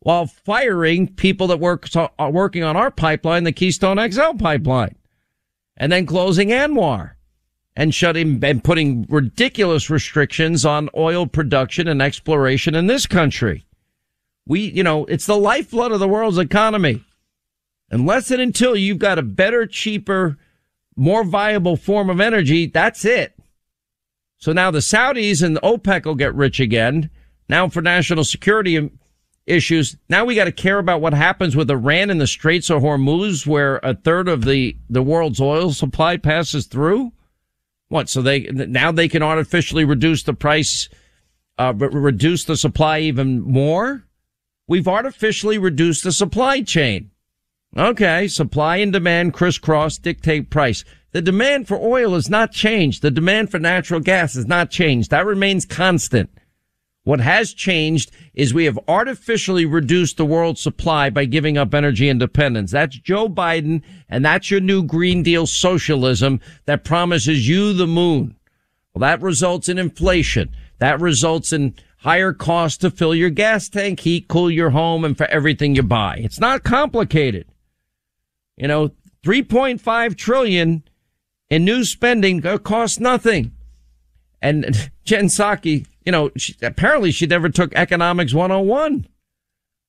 while 0.00 0.26
firing 0.26 1.08
people 1.08 1.46
that 1.48 1.60
work, 1.60 1.88
are 1.96 2.30
working 2.30 2.62
on 2.62 2.76
our 2.76 2.90
pipeline, 2.90 3.44
the 3.44 3.52
Keystone 3.52 3.98
XL 4.10 4.32
pipeline, 4.38 4.96
and 5.76 5.92
then 5.92 6.06
closing 6.06 6.48
ANWR 6.48 7.12
and 7.76 7.94
shutting 7.94 8.42
and 8.42 8.64
putting 8.64 9.06
ridiculous 9.08 9.90
restrictions 9.90 10.64
on 10.64 10.88
oil 10.96 11.26
production 11.26 11.86
and 11.86 12.00
exploration 12.00 12.74
in 12.74 12.86
this 12.86 13.06
country. 13.06 13.66
We, 14.46 14.60
you 14.60 14.82
know, 14.82 15.04
it's 15.06 15.26
the 15.26 15.36
lifeblood 15.36 15.92
of 15.92 16.00
the 16.00 16.08
world's 16.08 16.38
economy. 16.38 17.04
Unless 17.90 18.30
and 18.30 18.40
until 18.40 18.74
you've 18.74 18.98
got 18.98 19.18
a 19.18 19.22
better, 19.22 19.66
cheaper, 19.66 20.38
more 20.96 21.22
viable 21.22 21.76
form 21.76 22.10
of 22.10 22.20
energy, 22.20 22.66
that's 22.66 23.04
it. 23.04 23.35
So 24.38 24.52
now 24.52 24.70
the 24.70 24.78
Saudis 24.80 25.42
and 25.42 25.56
the 25.56 25.60
OPEC 25.60 26.04
will 26.04 26.14
get 26.14 26.34
rich 26.34 26.60
again. 26.60 27.10
Now 27.48 27.68
for 27.68 27.80
national 27.80 28.24
security 28.24 28.90
issues, 29.46 29.96
now 30.08 30.24
we 30.24 30.34
got 30.34 30.44
to 30.44 30.52
care 30.52 30.78
about 30.78 31.00
what 31.00 31.14
happens 31.14 31.56
with 31.56 31.70
Iran 31.70 32.10
in 32.10 32.18
the 32.18 32.26
Straits 32.26 32.70
of 32.70 32.82
Hormuz, 32.82 33.46
where 33.46 33.78
a 33.82 33.94
third 33.94 34.28
of 34.28 34.44
the, 34.44 34.76
the 34.90 35.02
world's 35.02 35.40
oil 35.40 35.72
supply 35.72 36.16
passes 36.16 36.66
through. 36.66 37.12
What? 37.88 38.08
So 38.08 38.20
they, 38.20 38.40
now 38.40 38.90
they 38.90 39.08
can 39.08 39.22
artificially 39.22 39.84
reduce 39.84 40.24
the 40.24 40.34
price, 40.34 40.88
uh, 41.56 41.72
reduce 41.74 42.44
the 42.44 42.56
supply 42.56 43.00
even 43.00 43.40
more? 43.40 44.04
We've 44.68 44.88
artificially 44.88 45.58
reduced 45.58 46.02
the 46.02 46.10
supply 46.10 46.62
chain. 46.62 47.12
Okay. 47.76 48.26
Supply 48.26 48.78
and 48.78 48.92
demand 48.92 49.34
crisscross 49.34 49.98
dictate 49.98 50.50
price. 50.50 50.84
The 51.16 51.22
demand 51.22 51.66
for 51.66 51.78
oil 51.78 52.12
has 52.12 52.28
not 52.28 52.52
changed. 52.52 53.00
The 53.00 53.10
demand 53.10 53.50
for 53.50 53.58
natural 53.58 54.00
gas 54.00 54.34
has 54.34 54.44
not 54.44 54.68
changed. 54.68 55.10
That 55.10 55.24
remains 55.24 55.64
constant. 55.64 56.28
What 57.04 57.20
has 57.20 57.54
changed 57.54 58.10
is 58.34 58.52
we 58.52 58.66
have 58.66 58.78
artificially 58.86 59.64
reduced 59.64 60.18
the 60.18 60.26
world's 60.26 60.60
supply 60.60 61.08
by 61.08 61.24
giving 61.24 61.56
up 61.56 61.72
energy 61.72 62.10
independence. 62.10 62.70
That's 62.70 62.98
Joe 62.98 63.30
Biden 63.30 63.80
and 64.10 64.26
that's 64.26 64.50
your 64.50 64.60
new 64.60 64.82
Green 64.82 65.22
Deal 65.22 65.46
socialism 65.46 66.38
that 66.66 66.84
promises 66.84 67.48
you 67.48 67.72
the 67.72 67.86
moon. 67.86 68.36
Well, 68.92 69.00
that 69.00 69.22
results 69.22 69.70
in 69.70 69.78
inflation. 69.78 70.54
That 70.80 71.00
results 71.00 71.50
in 71.50 71.76
higher 72.00 72.34
costs 72.34 72.76
to 72.80 72.90
fill 72.90 73.14
your 73.14 73.30
gas 73.30 73.70
tank, 73.70 74.00
heat, 74.00 74.28
cool 74.28 74.50
your 74.50 74.68
home, 74.68 75.02
and 75.02 75.16
for 75.16 75.24
everything 75.28 75.76
you 75.76 75.82
buy. 75.82 76.16
It's 76.18 76.40
not 76.40 76.62
complicated. 76.62 77.46
You 78.58 78.68
know, 78.68 78.90
3.5 79.24 80.14
trillion 80.18 80.82
in 81.50 81.64
new 81.64 81.84
spending 81.84 82.40
costs 82.58 82.98
nothing. 82.98 83.52
And 84.42 84.90
Jen 85.04 85.26
Psaki, 85.26 85.86
you 86.04 86.12
know, 86.12 86.30
she, 86.36 86.54
apparently 86.62 87.10
she 87.10 87.26
never 87.26 87.48
took 87.48 87.74
economics 87.74 88.34
101. 88.34 89.06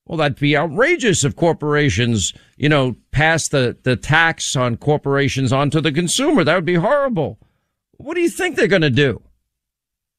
Well, 0.05 0.17
that'd 0.17 0.39
be 0.39 0.55
outrageous 0.55 1.25
if 1.25 1.35
corporations, 1.35 2.33
you 2.55 2.69
know, 2.69 2.95
pass 3.11 3.49
the, 3.49 3.77
the 3.83 3.97
tax 3.97 4.55
on 4.55 4.77
corporations 4.77 5.51
onto 5.51 5.81
the 5.81 5.91
consumer. 5.91 6.45
That 6.45 6.55
would 6.55 6.65
be 6.65 6.75
horrible. 6.75 7.39
What 7.97 8.13
do 8.13 8.21
you 8.21 8.29
think 8.29 8.55
they're 8.55 8.67
going 8.67 8.83
to 8.83 8.89
do? 8.89 9.21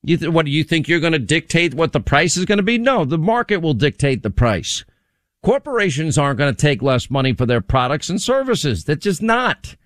You 0.03 0.19
th- 0.19 0.31
what 0.31 0.45
do 0.45 0.53
you 0.53 0.63
think 0.63 0.89
you're 0.89 1.01
going 1.01 1.15
to 1.15 1.19
dictate 1.19 1.75
what 1.75 1.93
the 1.93 2.01
price 2.01 2.37
is 2.37 2.45
going 2.45 2.59
to 2.59 2.63
be? 2.63 2.77
No, 2.77 3.05
the 3.05 3.19
market 3.19 3.59
will 3.59 3.75
dictate 3.75 4.23
the 4.23 4.31
price. 4.31 4.85
Corporations 5.43 6.19
aren't 6.19 6.39
going 6.39 6.55
to 6.55 6.61
take 6.61 6.83
less 6.83 7.11
money 7.11 7.33
for 7.33 7.47
their 7.47 7.61
products 7.61 8.11
and 8.11 8.21
services. 8.21 8.85
That's 8.85 9.05
just 9.05 9.23
not. 9.23 9.77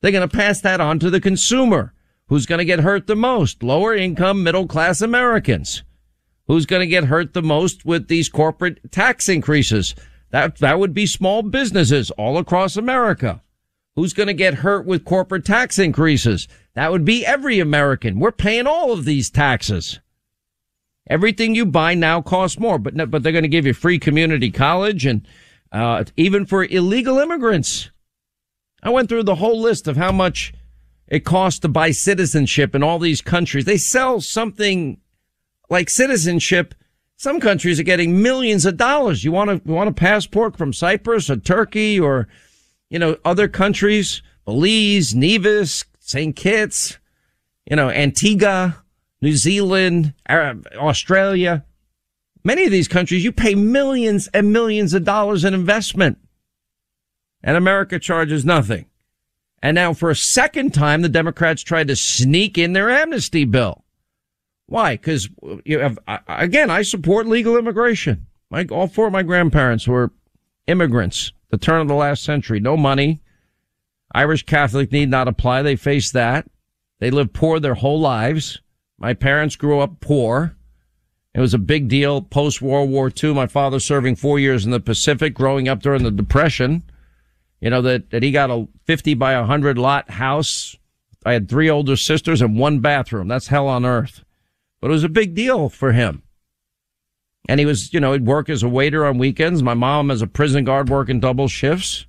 They're 0.00 0.12
going 0.12 0.28
to 0.28 0.36
pass 0.36 0.60
that 0.60 0.80
on 0.80 0.98
to 1.00 1.10
the 1.10 1.20
consumer. 1.20 1.92
Who's 2.28 2.46
going 2.46 2.58
to 2.58 2.64
get 2.64 2.80
hurt 2.80 3.06
the 3.06 3.16
most? 3.16 3.62
Lower 3.62 3.94
income, 3.94 4.42
middle 4.42 4.66
class 4.66 5.00
Americans. 5.00 5.82
Who's 6.46 6.66
going 6.66 6.80
to 6.80 6.86
get 6.86 7.04
hurt 7.04 7.34
the 7.34 7.42
most 7.42 7.84
with 7.84 8.08
these 8.08 8.28
corporate 8.28 8.92
tax 8.92 9.28
increases? 9.28 9.94
That, 10.30 10.58
that 10.58 10.78
would 10.78 10.94
be 10.94 11.06
small 11.06 11.42
businesses 11.42 12.10
all 12.12 12.38
across 12.38 12.76
America. 12.76 13.42
Who's 13.96 14.12
going 14.12 14.28
to 14.28 14.34
get 14.34 14.54
hurt 14.54 14.86
with 14.86 15.04
corporate 15.04 15.44
tax 15.44 15.78
increases? 15.78 16.46
That 16.74 16.92
would 16.92 17.04
be 17.04 17.26
every 17.26 17.58
American. 17.58 18.20
We're 18.20 18.30
paying 18.30 18.66
all 18.66 18.92
of 18.92 19.04
these 19.04 19.30
taxes. 19.30 19.98
Everything 21.10 21.54
you 21.54 21.66
buy 21.66 21.94
now 21.94 22.20
costs 22.20 22.60
more, 22.60 22.78
but 22.78 23.10
but 23.10 23.22
they're 23.22 23.32
going 23.32 23.42
to 23.42 23.48
give 23.48 23.66
you 23.66 23.72
free 23.72 23.98
community 23.98 24.50
college 24.50 25.06
and 25.06 25.26
uh, 25.72 26.04
even 26.16 26.46
for 26.46 26.64
illegal 26.64 27.18
immigrants. 27.18 27.90
I 28.82 28.90
went 28.90 29.08
through 29.08 29.24
the 29.24 29.36
whole 29.36 29.60
list 29.60 29.88
of 29.88 29.96
how 29.96 30.12
much 30.12 30.52
it 31.08 31.24
costs 31.24 31.60
to 31.60 31.68
buy 31.68 31.90
citizenship 31.90 32.74
in 32.74 32.82
all 32.82 32.98
these 32.98 33.20
countries. 33.20 33.64
They 33.64 33.78
sell 33.78 34.20
something 34.20 35.00
like 35.70 35.90
citizenship. 35.90 36.74
Some 37.16 37.40
countries 37.40 37.80
are 37.80 37.84
getting 37.84 38.22
millions 38.22 38.66
of 38.66 38.76
dollars. 38.76 39.24
You 39.24 39.32
want 39.32 39.64
to 39.64 39.72
want 39.72 39.88
a 39.88 39.92
passport 39.92 40.56
from 40.56 40.72
Cyprus 40.72 41.28
or 41.30 41.36
Turkey 41.36 41.98
or 41.98 42.28
you 42.90 42.98
know 42.98 43.16
other 43.24 43.48
countries, 43.48 44.22
Belize, 44.44 45.14
Nevis, 45.14 45.84
St. 45.98 46.36
Kitts, 46.36 46.98
you 47.68 47.76
know 47.76 47.90
Antigua, 47.90 48.84
New 49.20 49.34
Zealand, 49.34 50.14
Australia. 50.28 51.64
Many 52.44 52.64
of 52.64 52.70
these 52.70 52.88
countries 52.88 53.24
you 53.24 53.32
pay 53.32 53.54
millions 53.54 54.28
and 54.28 54.52
millions 54.52 54.94
of 54.94 55.04
dollars 55.04 55.44
in 55.44 55.54
investment. 55.54 56.18
And 57.42 57.56
America 57.56 57.98
charges 57.98 58.44
nothing. 58.44 58.86
And 59.62 59.74
now 59.74 59.92
for 59.92 60.10
a 60.10 60.16
second 60.16 60.74
time, 60.74 61.02
the 61.02 61.08
Democrats 61.08 61.62
tried 61.62 61.88
to 61.88 61.96
sneak 61.96 62.58
in 62.58 62.72
their 62.72 62.90
amnesty 62.90 63.44
bill. 63.44 63.84
Why? 64.66 64.94
Because 64.96 65.28
you 65.64 65.78
have, 65.78 65.98
again, 66.28 66.70
I 66.70 66.82
support 66.82 67.26
legal 67.26 67.56
immigration. 67.56 68.26
My, 68.50 68.66
all 68.70 68.86
four 68.86 69.06
of 69.06 69.12
my 69.12 69.22
grandparents 69.22 69.88
were 69.88 70.12
immigrants, 70.66 71.32
the 71.50 71.58
turn 71.58 71.80
of 71.80 71.88
the 71.88 71.94
last 71.94 72.22
century. 72.22 72.60
No 72.60 72.76
money. 72.76 73.20
Irish 74.14 74.44
Catholic 74.44 74.92
need 74.92 75.10
not 75.10 75.28
apply. 75.28 75.62
They 75.62 75.76
face 75.76 76.10
that. 76.12 76.46
They 76.98 77.10
lived 77.10 77.32
poor 77.32 77.60
their 77.60 77.74
whole 77.74 78.00
lives. 78.00 78.60
My 78.98 79.14
parents 79.14 79.56
grew 79.56 79.80
up 79.80 80.00
poor. 80.00 80.54
It 81.34 81.40
was 81.40 81.54
a 81.54 81.58
big 81.58 81.88
deal 81.88 82.22
post 82.22 82.60
World 82.60 82.90
War 82.90 83.12
II. 83.22 83.34
My 83.34 83.46
father 83.46 83.78
serving 83.78 84.16
four 84.16 84.38
years 84.38 84.64
in 84.64 84.70
the 84.70 84.80
Pacific, 84.80 85.34
growing 85.34 85.68
up 85.68 85.80
during 85.80 86.02
the 86.02 86.10
Depression. 86.10 86.82
You 87.60 87.70
know, 87.70 87.82
that, 87.82 88.10
that 88.10 88.22
he 88.22 88.30
got 88.30 88.50
a 88.50 88.68
50 88.84 89.14
by 89.14 89.36
100 89.36 89.78
lot 89.78 90.10
house. 90.10 90.76
I 91.26 91.32
had 91.32 91.48
three 91.48 91.68
older 91.68 91.96
sisters 91.96 92.40
and 92.40 92.58
one 92.58 92.80
bathroom. 92.80 93.28
That's 93.28 93.48
hell 93.48 93.66
on 93.66 93.84
earth. 93.84 94.24
But 94.80 94.88
it 94.88 94.92
was 94.92 95.04
a 95.04 95.08
big 95.08 95.34
deal 95.34 95.68
for 95.68 95.92
him. 95.92 96.22
And 97.48 97.58
he 97.58 97.66
was, 97.66 97.92
you 97.92 97.98
know, 97.98 98.12
he'd 98.12 98.26
work 98.26 98.48
as 98.48 98.62
a 98.62 98.68
waiter 98.68 99.04
on 99.04 99.18
weekends. 99.18 99.62
My 99.62 99.74
mom 99.74 100.10
as 100.10 100.22
a 100.22 100.26
prison 100.26 100.64
guard 100.64 100.88
working 100.88 101.18
double 101.18 101.48
shifts. 101.48 102.06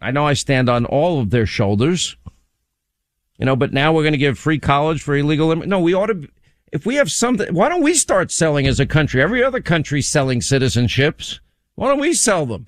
I 0.00 0.10
know 0.10 0.26
I 0.26 0.34
stand 0.34 0.68
on 0.68 0.84
all 0.84 1.20
of 1.20 1.30
their 1.30 1.46
shoulders. 1.46 2.16
You 3.38 3.46
know, 3.46 3.56
but 3.56 3.72
now 3.72 3.92
we're 3.92 4.02
going 4.02 4.12
to 4.12 4.18
give 4.18 4.38
free 4.38 4.58
college 4.58 5.02
for 5.02 5.16
illegal 5.16 5.50
immigrants. 5.50 5.70
No, 5.70 5.80
we 5.80 5.94
ought 5.94 6.06
to, 6.06 6.28
if 6.72 6.84
we 6.84 6.96
have 6.96 7.10
something, 7.10 7.54
why 7.54 7.68
don't 7.68 7.82
we 7.82 7.94
start 7.94 8.30
selling 8.30 8.66
as 8.66 8.78
a 8.78 8.86
country? 8.86 9.22
Every 9.22 9.42
other 9.42 9.60
country's 9.60 10.08
selling 10.08 10.40
citizenships. 10.40 11.38
Why 11.76 11.88
don't 11.88 12.00
we 12.00 12.12
sell 12.12 12.44
them? 12.44 12.66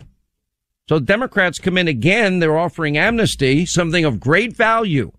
So 0.88 0.98
Democrats 0.98 1.58
come 1.58 1.78
in 1.78 1.88
again. 1.88 2.40
They're 2.40 2.58
offering 2.58 2.98
amnesty, 2.98 3.64
something 3.64 4.04
of 4.04 4.20
great 4.20 4.54
value. 4.54 5.12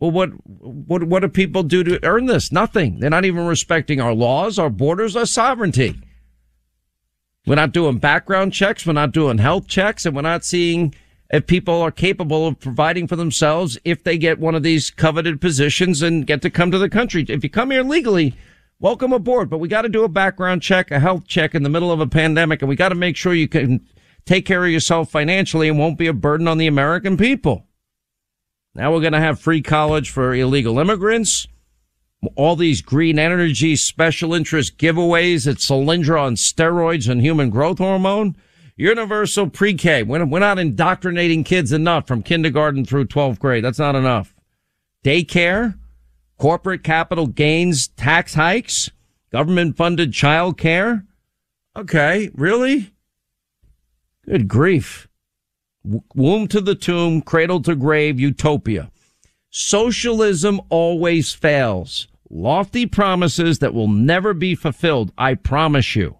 Well, 0.00 0.10
what, 0.10 0.30
what, 0.46 1.04
what 1.04 1.20
do 1.20 1.28
people 1.28 1.62
do 1.62 1.84
to 1.84 2.04
earn 2.04 2.26
this? 2.26 2.50
Nothing. 2.50 2.98
They're 2.98 3.10
not 3.10 3.24
even 3.24 3.46
respecting 3.46 4.00
our 4.00 4.14
laws, 4.14 4.58
our 4.58 4.70
borders, 4.70 5.14
our 5.14 5.26
sovereignty. 5.26 6.00
We're 7.46 7.56
not 7.56 7.72
doing 7.72 7.98
background 7.98 8.52
checks. 8.52 8.86
We're 8.86 8.94
not 8.94 9.12
doing 9.12 9.38
health 9.38 9.68
checks 9.68 10.06
and 10.06 10.16
we're 10.16 10.22
not 10.22 10.44
seeing 10.44 10.94
if 11.30 11.46
people 11.46 11.80
are 11.80 11.90
capable 11.90 12.46
of 12.46 12.58
providing 12.58 13.06
for 13.06 13.16
themselves 13.16 13.78
if 13.84 14.02
they 14.02 14.16
get 14.16 14.38
one 14.38 14.54
of 14.54 14.62
these 14.62 14.90
coveted 14.90 15.40
positions 15.40 16.02
and 16.02 16.26
get 16.26 16.42
to 16.42 16.50
come 16.50 16.70
to 16.70 16.78
the 16.78 16.90
country. 16.90 17.24
If 17.28 17.44
you 17.44 17.50
come 17.50 17.70
here 17.70 17.82
legally, 17.82 18.34
welcome 18.80 19.12
aboard, 19.12 19.50
but 19.50 19.58
we 19.58 19.68
got 19.68 19.82
to 19.82 19.88
do 19.88 20.04
a 20.04 20.08
background 20.08 20.62
check, 20.62 20.90
a 20.90 21.00
health 21.00 21.26
check 21.26 21.54
in 21.54 21.62
the 21.64 21.68
middle 21.68 21.92
of 21.92 22.00
a 22.00 22.06
pandemic 22.06 22.62
and 22.62 22.68
we 22.68 22.76
got 22.76 22.88
to 22.88 22.94
make 22.94 23.16
sure 23.16 23.34
you 23.34 23.48
can 23.48 23.86
take 24.24 24.46
care 24.46 24.64
of 24.64 24.70
yourself 24.70 25.10
financially 25.10 25.68
and 25.68 25.78
won't 25.78 25.98
be 25.98 26.06
a 26.06 26.12
burden 26.12 26.48
on 26.48 26.58
the 26.58 26.66
American 26.66 27.16
people. 27.16 27.66
Now 28.74 28.92
we're 28.92 29.00
going 29.00 29.12
to 29.12 29.20
have 29.20 29.40
free 29.40 29.62
college 29.62 30.10
for 30.10 30.34
illegal 30.34 30.78
immigrants. 30.78 31.46
All 32.36 32.56
these 32.56 32.82
green 32.82 33.18
energy 33.18 33.76
special 33.76 34.32
interest 34.32 34.78
giveaways 34.78 35.50
at 35.50 35.56
Solyndra 35.56 36.22
on 36.22 36.36
steroids 36.36 37.08
and 37.08 37.20
human 37.20 37.50
growth 37.50 37.78
hormone. 37.78 38.36
Universal 38.76 39.50
pre-K. 39.50 40.04
We're 40.04 40.24
not 40.24 40.58
indoctrinating 40.58 41.44
kids 41.44 41.72
enough 41.72 42.06
from 42.06 42.22
kindergarten 42.22 42.84
through 42.84 43.06
12th 43.06 43.38
grade. 43.38 43.64
That's 43.64 43.78
not 43.78 43.94
enough. 43.94 44.34
Daycare, 45.04 45.78
corporate 46.38 46.82
capital 46.82 47.26
gains 47.26 47.88
tax 47.88 48.34
hikes, 48.34 48.90
government 49.30 49.76
funded 49.76 50.12
child 50.12 50.56
care. 50.56 51.04
Okay, 51.76 52.30
really? 52.34 52.92
Good 54.26 54.48
grief. 54.48 55.08
Womb 56.14 56.46
to 56.48 56.60
the 56.60 56.74
tomb, 56.74 57.22
cradle 57.22 57.60
to 57.62 57.74
grave, 57.74 58.20
utopia. 58.20 58.90
Socialism 59.50 60.60
always 60.70 61.34
fails. 61.34 62.06
Lofty 62.30 62.86
promises 62.86 63.58
that 63.58 63.74
will 63.74 63.88
never 63.88 64.32
be 64.32 64.54
fulfilled. 64.54 65.12
I 65.18 65.34
promise 65.34 65.94
you. 65.96 66.18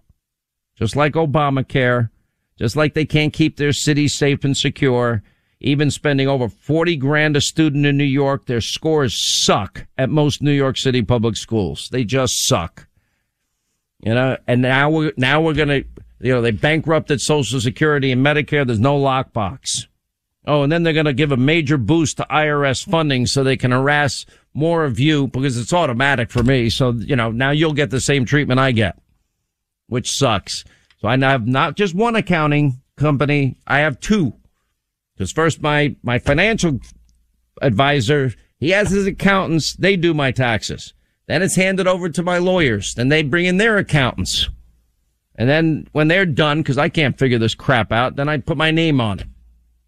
Just 0.75 0.95
like 0.95 1.13
Obamacare, 1.13 2.09
just 2.57 2.75
like 2.75 2.93
they 2.93 3.05
can't 3.05 3.33
keep 3.33 3.57
their 3.57 3.73
cities 3.73 4.13
safe 4.13 4.43
and 4.43 4.55
secure, 4.55 5.23
even 5.59 5.89
spending 5.89 6.27
over 6.27 6.49
40 6.49 6.97
grand 6.97 7.37
a 7.37 7.41
student 7.41 7.85
in 7.85 7.97
New 7.97 8.03
York, 8.03 8.45
their 8.45 8.61
scores 8.61 9.15
suck 9.15 9.87
at 9.97 10.09
most 10.09 10.41
New 10.41 10.51
York 10.51 10.77
City 10.77 11.01
public 11.01 11.37
schools. 11.37 11.89
They 11.89 12.03
just 12.03 12.45
suck. 12.45 12.87
You 14.03 14.13
know, 14.13 14.37
and 14.45 14.61
now 14.61 14.89
we're, 14.89 15.13
now 15.15 15.41
we're 15.41 15.53
going 15.53 15.69
to, 15.69 15.85
you 16.23 16.33
know, 16.33 16.41
they 16.41 16.51
bankrupted 16.51 17.19
Social 17.19 17.59
Security 17.59 18.11
and 18.11 18.25
Medicare. 18.25 18.65
There's 18.65 18.79
no 18.79 18.97
lockbox. 18.97 19.87
Oh, 20.45 20.63
and 20.63 20.71
then 20.71 20.83
they're 20.83 20.93
going 20.93 21.05
to 21.05 21.13
give 21.13 21.31
a 21.31 21.37
major 21.37 21.77
boost 21.77 22.17
to 22.17 22.27
IRS 22.29 22.85
funding 22.85 23.25
so 23.25 23.43
they 23.43 23.57
can 23.57 23.71
harass 23.71 24.25
more 24.53 24.85
of 24.85 24.99
you 24.99 25.27
because 25.27 25.57
it's 25.57 25.73
automatic 25.73 26.31
for 26.31 26.43
me. 26.43 26.69
So, 26.69 26.91
you 26.91 27.15
know, 27.15 27.31
now 27.31 27.51
you'll 27.51 27.73
get 27.73 27.89
the 27.89 28.01
same 28.01 28.25
treatment 28.25 28.59
I 28.59 28.71
get, 28.71 28.97
which 29.87 30.11
sucks. 30.11 30.63
So 30.99 31.07
I 31.07 31.17
have 31.17 31.47
not 31.47 31.75
just 31.75 31.95
one 31.95 32.15
accounting 32.15 32.81
company. 32.95 33.57
I 33.67 33.79
have 33.79 33.99
two. 33.99 34.33
Because 35.15 35.31
first 35.31 35.61
my, 35.61 35.95
my 36.03 36.19
financial 36.19 36.79
advisor, 37.61 38.33
he 38.59 38.71
has 38.71 38.91
his 38.91 39.07
accountants. 39.07 39.73
They 39.73 39.95
do 39.95 40.13
my 40.13 40.31
taxes. 40.31 40.93
Then 41.27 41.41
it's 41.41 41.55
handed 41.55 41.87
over 41.87 42.09
to 42.09 42.23
my 42.23 42.37
lawyers. 42.37 42.95
Then 42.95 43.09
they 43.09 43.23
bring 43.23 43.45
in 43.45 43.57
their 43.57 43.77
accountants. 43.77 44.49
And 45.35 45.49
then 45.49 45.87
when 45.91 46.07
they're 46.07 46.25
done, 46.25 46.59
because 46.59 46.77
I 46.77 46.89
can't 46.89 47.17
figure 47.17 47.39
this 47.39 47.55
crap 47.55 47.91
out, 47.91 48.15
then 48.15 48.29
I 48.29 48.37
put 48.37 48.57
my 48.57 48.71
name 48.71 49.01
on 49.01 49.19
it. 49.19 49.27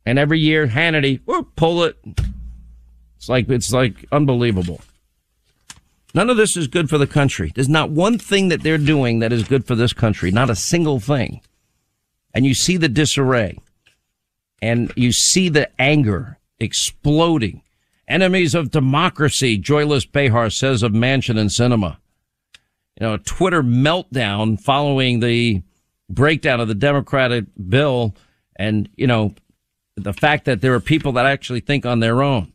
And 0.06 0.20
every 0.20 0.40
year, 0.40 0.68
Hannity, 0.68 1.22
whoop, 1.26 1.56
pull 1.56 1.84
it. 1.84 1.98
It's 3.18 3.30
like, 3.30 3.50
it's 3.50 3.72
like 3.72 4.06
unbelievable. 4.12 4.82
None 6.14 6.30
of 6.30 6.38
this 6.38 6.56
is 6.56 6.68
good 6.68 6.90
for 6.90 6.98
the 6.98 7.08
country. 7.08 7.52
There's 7.54 7.70
not 7.70 7.92
one 7.92 8.18
thing 8.18 8.48
that 8.50 8.64
they're 8.64 8.78
doing 8.78 9.20
that 9.20 9.34
is 9.34 9.44
good 9.44 9.66
for 9.66 9.76
this 9.76 9.94
country. 9.94 10.32
Not 10.32 10.50
a 10.50 10.56
single 10.56 11.00
thing. 11.00 11.42
And 12.34 12.46
you 12.46 12.54
see 12.54 12.78
the 12.78 12.88
disarray 12.88 13.60
and 14.62 14.94
you 14.96 15.12
see 15.12 15.50
the 15.50 15.70
anger 15.80 16.40
exploding. 16.60 17.62
Enemies 18.08 18.56
of 18.56 18.72
democracy, 18.72 19.58
Joyless 19.58 20.06
Behar 20.06 20.50
says 20.50 20.84
of 20.84 20.92
Manchin 20.92 21.38
and 21.38 21.50
Sinema. 21.50 21.98
You 23.00 23.08
know, 23.08 23.18
Twitter 23.18 23.62
meltdown 23.62 24.60
following 24.60 25.20
the 25.20 25.62
breakdown 26.10 26.60
of 26.60 26.68
the 26.68 26.76
Democratic 26.76 27.46
bill 27.70 28.16
and, 28.56 28.88
you 28.96 29.08
know, 29.08 29.34
the 29.96 30.14
fact 30.14 30.46
that 30.46 30.62
there 30.62 30.74
are 30.74 30.80
people 30.80 31.12
that 31.14 31.26
actually 31.26 31.60
think 31.60 31.86
on 31.86 32.00
their 32.00 32.22
own. 32.22 32.54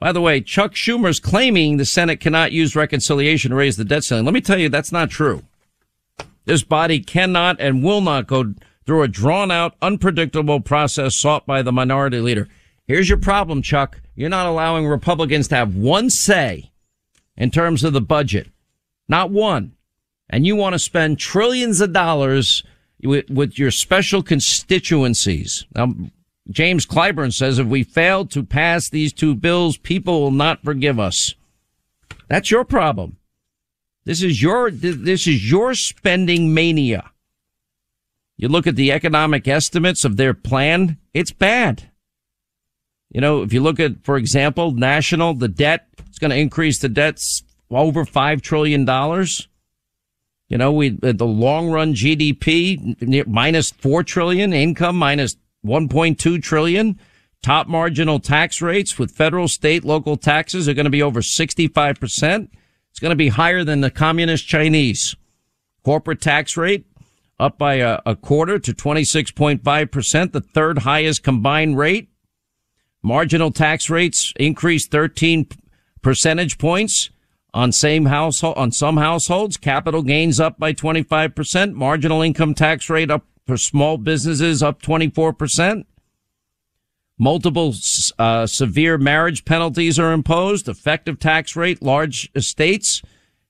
By 0.00 0.12
the 0.12 0.20
way, 0.20 0.40
Chuck 0.40 0.72
Schumer's 0.72 1.20
claiming 1.20 1.76
the 1.76 1.84
Senate 1.84 2.20
cannot 2.20 2.52
use 2.52 2.74
reconciliation 2.74 3.50
to 3.50 3.56
raise 3.56 3.76
the 3.76 3.84
debt 3.84 4.02
ceiling. 4.02 4.24
Let 4.24 4.34
me 4.34 4.40
tell 4.40 4.58
you, 4.58 4.68
that's 4.68 4.92
not 4.92 5.10
true. 5.10 5.42
This 6.46 6.62
body 6.62 7.00
cannot 7.00 7.60
and 7.60 7.84
will 7.84 8.00
not 8.00 8.26
go 8.26 8.54
through 8.86 9.02
a 9.02 9.08
drawn 9.08 9.50
out, 9.50 9.76
unpredictable 9.82 10.60
process 10.60 11.14
sought 11.14 11.46
by 11.46 11.62
the 11.62 11.70
minority 11.70 12.18
leader. 12.18 12.48
Here's 12.86 13.08
your 13.08 13.18
problem, 13.18 13.62
Chuck. 13.62 14.00
You're 14.16 14.30
not 14.30 14.46
allowing 14.46 14.86
Republicans 14.86 15.48
to 15.48 15.56
have 15.56 15.76
one 15.76 16.10
say 16.10 16.72
in 17.36 17.50
terms 17.50 17.84
of 17.84 17.92
the 17.92 18.00
budget. 18.00 18.48
Not 19.10 19.32
one. 19.32 19.72
And 20.30 20.46
you 20.46 20.54
want 20.54 20.74
to 20.74 20.78
spend 20.78 21.18
trillions 21.18 21.80
of 21.80 21.92
dollars 21.92 22.62
with, 23.02 23.28
with 23.28 23.58
your 23.58 23.72
special 23.72 24.22
constituencies. 24.22 25.66
Now, 25.74 25.92
James 26.48 26.86
Clyburn 26.86 27.32
says 27.32 27.58
if 27.58 27.66
we 27.66 27.82
fail 27.82 28.24
to 28.26 28.44
pass 28.44 28.88
these 28.88 29.12
two 29.12 29.34
bills, 29.34 29.76
people 29.76 30.20
will 30.20 30.30
not 30.30 30.62
forgive 30.62 31.00
us. 31.00 31.34
That's 32.28 32.52
your 32.52 32.64
problem. 32.64 33.16
This 34.04 34.22
is 34.22 34.40
your, 34.40 34.70
this 34.70 35.26
is 35.26 35.50
your 35.50 35.74
spending 35.74 36.54
mania. 36.54 37.10
You 38.36 38.48
look 38.48 38.68
at 38.68 38.76
the 38.76 38.92
economic 38.92 39.48
estimates 39.48 40.04
of 40.04 40.16
their 40.16 40.34
plan, 40.34 40.98
it's 41.12 41.32
bad. 41.32 41.90
You 43.10 43.20
know, 43.20 43.42
if 43.42 43.52
you 43.52 43.60
look 43.60 43.80
at, 43.80 44.04
for 44.04 44.16
example, 44.16 44.70
national, 44.70 45.34
the 45.34 45.48
debt, 45.48 45.88
it's 46.06 46.20
going 46.20 46.30
to 46.30 46.36
increase 46.36 46.78
the 46.78 46.88
debts 46.88 47.42
over 47.78 48.04
$5 48.04 48.40
trillion. 48.42 48.86
You 50.48 50.58
know, 50.58 50.72
we, 50.72 50.88
the 50.88 51.26
long 51.26 51.70
run 51.70 51.94
GDP 51.94 53.26
minus 53.26 53.70
4 53.70 54.02
trillion, 54.02 54.52
income 54.52 54.96
minus 54.96 55.36
1.2 55.64 56.42
trillion. 56.42 56.98
Top 57.42 57.68
marginal 57.68 58.18
tax 58.18 58.60
rates 58.60 58.98
with 58.98 59.12
federal, 59.12 59.48
state, 59.48 59.84
local 59.84 60.16
taxes 60.16 60.68
are 60.68 60.74
going 60.74 60.84
to 60.84 60.90
be 60.90 61.02
over 61.02 61.20
65%. 61.20 62.48
It's 62.90 62.98
going 62.98 63.10
to 63.10 63.16
be 63.16 63.28
higher 63.28 63.64
than 63.64 63.80
the 63.80 63.90
communist 63.90 64.46
Chinese. 64.46 65.14
Corporate 65.82 66.20
tax 66.20 66.56
rate 66.56 66.84
up 67.38 67.56
by 67.56 67.76
a, 67.76 68.00
a 68.04 68.14
quarter 68.14 68.58
to 68.58 68.74
26.5%, 68.74 70.32
the 70.32 70.40
third 70.42 70.78
highest 70.78 71.22
combined 71.22 71.78
rate. 71.78 72.10
Marginal 73.02 73.50
tax 73.50 73.88
rates 73.88 74.34
increased 74.36 74.90
13 74.90 75.48
percentage 76.02 76.58
points 76.58 77.08
on 77.52 77.72
same 77.72 78.06
household, 78.06 78.56
on 78.56 78.72
some 78.72 78.96
households. 78.96 79.56
Capital 79.56 80.02
gains 80.02 80.40
up 80.40 80.58
by 80.58 80.72
25%. 80.72 81.72
Marginal 81.72 82.22
income 82.22 82.54
tax 82.54 82.88
rate 82.88 83.10
up 83.10 83.24
for 83.46 83.56
small 83.56 83.98
businesses 83.98 84.62
up 84.62 84.80
24%. 84.82 85.84
Multiple 87.18 87.74
uh, 88.18 88.46
severe 88.46 88.96
marriage 88.96 89.44
penalties 89.44 89.98
are 89.98 90.12
imposed. 90.12 90.68
Effective 90.68 91.18
tax 91.18 91.54
rate, 91.54 91.82
large 91.82 92.30
estates. 92.34 93.02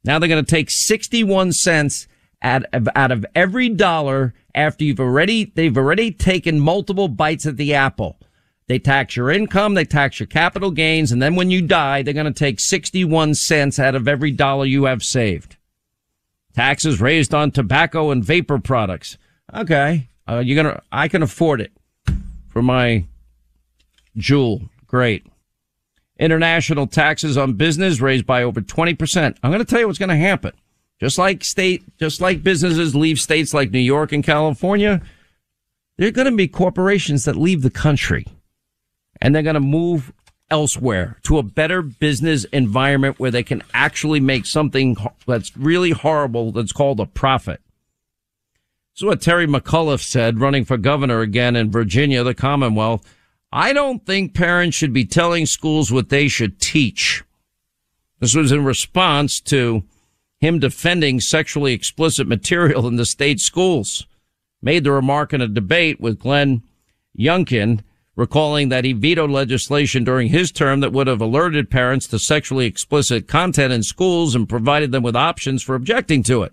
Now 0.03 0.19
they're 0.19 0.29
going 0.29 0.45
to 0.45 0.51
take 0.51 0.71
61 0.71 1.53
cents 1.53 2.09
out 2.43 2.65
of, 2.73 2.89
out 2.97 3.13
of 3.13 3.25
every 3.35 3.69
dollar 3.69 4.35
after 4.55 4.85
you've 4.85 5.01
already, 5.01 5.53
they've 5.55 5.77
already 5.77 6.11
taken 6.11 6.59
multiple 6.59 7.09
bites 7.09 7.47
at 7.47 7.57
the 7.57 7.75
apple. 7.75 8.19
They 8.71 8.79
tax 8.79 9.17
your 9.17 9.33
income, 9.33 9.75
they 9.75 9.85
tax 9.85 10.21
your 10.21 10.29
capital 10.29 10.71
gains, 10.71 11.11
and 11.11 11.21
then 11.21 11.35
when 11.35 11.51
you 11.51 11.61
die, 11.61 12.03
they're 12.03 12.15
going 12.15 12.33
to 12.33 12.33
take 12.33 12.61
61 12.61 13.35
cents 13.35 13.81
out 13.81 13.97
of 13.97 14.07
every 14.07 14.31
dollar 14.31 14.65
you 14.65 14.85
have 14.85 15.03
saved. 15.03 15.57
Taxes 16.55 17.01
raised 17.01 17.35
on 17.35 17.51
tobacco 17.51 18.13
and 18.13 18.25
vapor 18.25 18.61
products. 18.61 19.19
Okay. 19.53 20.07
Uh, 20.29 20.39
you're 20.39 20.63
going 20.63 20.73
to, 20.73 20.81
I 20.93 21.09
can 21.09 21.21
afford 21.21 21.61
it 21.61 21.73
for 22.47 22.63
my 22.63 23.07
Juul. 24.17 24.69
Great. 24.87 25.27
International 26.21 26.87
taxes 26.87 27.37
on 27.37 27.55
business 27.55 28.01
raised 28.01 28.25
by 28.25 28.45
over 28.45 28.61
20%. 28.61 29.37
I'm 29.43 29.51
going 29.51 29.59
to 29.59 29.65
tell 29.65 29.81
you 29.81 29.89
what's 29.89 29.99
going 29.99 30.11
to 30.11 30.15
happen. 30.15 30.53
Just 31.01 31.19
like 31.19 31.43
state, 31.43 31.83
just 31.99 32.21
like 32.21 32.45
businesses 32.45 32.95
leave 32.95 33.19
states 33.19 33.53
like 33.53 33.73
New 33.73 33.81
York 33.81 34.13
and 34.13 34.23
California, 34.23 35.03
there 35.99 36.07
are 36.07 36.13
going 36.13 36.31
to 36.31 36.37
be 36.37 36.47
corporations 36.47 37.25
that 37.25 37.35
leave 37.35 37.63
the 37.63 37.71
country 37.71 38.27
and 39.21 39.35
they're 39.35 39.43
going 39.43 39.55
to 39.55 39.61
move 39.61 40.13
elsewhere 40.51 41.19
to 41.23 41.39
a 41.39 41.43
better 41.43 41.81
business 41.81 42.45
environment 42.45 43.19
where 43.19 43.31
they 43.31 43.43
can 43.43 43.63
actually 43.73 44.21
make 44.21 44.47
something 44.47 44.97
that's 45.27 45.57
really 45.57 45.91
horrible 45.91 46.53
that's 46.53 46.73
called 46.73 46.99
a 47.01 47.07
profit. 47.07 47.61
So 48.95 49.07
what 49.07 49.23
Terry 49.23 49.47
McAuliffe 49.47 50.03
said 50.03 50.41
running 50.41 50.65
for 50.65 50.77
governor 50.77 51.21
again 51.21 51.57
in 51.57 51.71
Virginia, 51.71 52.23
the 52.23 52.35
Commonwealth. 52.35 53.03
I 53.53 53.73
don't 53.73 54.05
think 54.05 54.35
parents 54.35 54.77
should 54.77 54.93
be 54.93 55.05
telling 55.05 55.47
schools 55.47 55.91
what 55.91 56.09
they 56.09 56.29
should 56.29 56.61
teach. 56.61 57.25
This 58.21 58.35
was 58.35 58.53
in 58.53 58.65
response 58.65 59.41
to 59.41 59.83
him 60.41 60.59
defending 60.59 61.21
sexually 61.21 61.73
explicit 61.73 62.27
material 62.29 62.87
in 62.87 62.97
the 62.97 63.07
state 63.07 63.41
schools. 63.41 64.07
Made 64.63 64.85
the 64.85 64.93
remark 64.93 65.33
in 65.33 65.41
a 65.41 65.49
debate 65.49 66.01
with 66.01 66.19
Glenn 66.19 66.63
Youngkin, 67.19 67.81
recalling 68.17 68.69
that 68.69 68.85
he 68.85 68.93
vetoed 68.93 69.31
legislation 69.31 70.05
during 70.05 70.29
his 70.29 70.51
term 70.51 70.81
that 70.81 70.93
would 70.93 71.07
have 71.07 71.21
alerted 71.21 71.71
parents 71.71 72.07
to 72.09 72.19
sexually 72.19 72.67
explicit 72.67 73.29
content 73.29 73.73
in 73.73 73.83
schools 73.83 74.35
and 74.35 74.49
provided 74.49 74.93
them 74.93 75.03
with 75.03 75.17
options 75.17 75.63
for 75.63 75.75
objecting 75.75 76.23
to 76.23 76.43
it. 76.43 76.53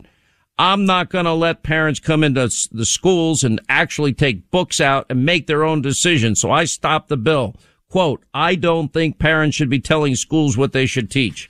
I'm 0.60 0.86
not 0.86 1.10
going 1.10 1.26
to 1.26 1.34
let 1.34 1.62
parents 1.62 2.00
come 2.00 2.24
into 2.24 2.50
the 2.72 2.86
schools 2.86 3.43
and 3.43 3.62
actually 3.70 4.13
take 4.13 4.50
books 4.50 4.82
out 4.82 5.06
and 5.10 5.26
make 5.26 5.46
their 5.46 5.63
own 5.63 5.82
decisions. 5.82 6.41
So 6.41 6.52
I 6.52 6.65
stopped 6.65 7.10
the 7.10 7.17
bill. 7.17 7.56
Quote, 7.89 8.24
I 8.34 8.56
don't 8.56 8.91
think 8.91 9.20
parents 9.20 9.56
should 9.56 9.70
be 9.70 9.80
telling 9.80 10.15
schools 10.15 10.58
what 10.58 10.74
they 10.74 10.86
should 10.86 11.12
teach. 11.12 11.50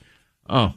Oh, 0.49 0.73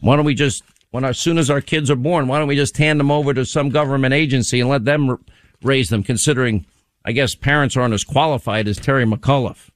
why 0.00 0.16
don't 0.16 0.24
we 0.24 0.34
just, 0.34 0.64
when 0.90 1.04
as 1.04 1.18
soon 1.18 1.38
as 1.38 1.48
our 1.48 1.60
kids 1.60 1.90
are 1.90 1.96
born, 1.96 2.28
why 2.28 2.38
don't 2.38 2.48
we 2.48 2.56
just 2.56 2.76
hand 2.76 2.98
them 3.00 3.10
over 3.10 3.32
to 3.32 3.46
some 3.46 3.68
government 3.68 4.14
agency 4.14 4.60
and 4.60 4.68
let 4.68 4.84
them 4.84 5.16
raise 5.62 5.88
them 5.88 6.02
considering, 6.02 6.66
I 7.04 7.12
guess 7.12 7.34
parents 7.34 7.76
aren't 7.76 7.94
as 7.94 8.04
qualified 8.04 8.66
as 8.66 8.78
Terry 8.78 9.04
McAuliffe. 9.04 9.68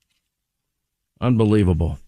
Unbelievable. 1.21 1.99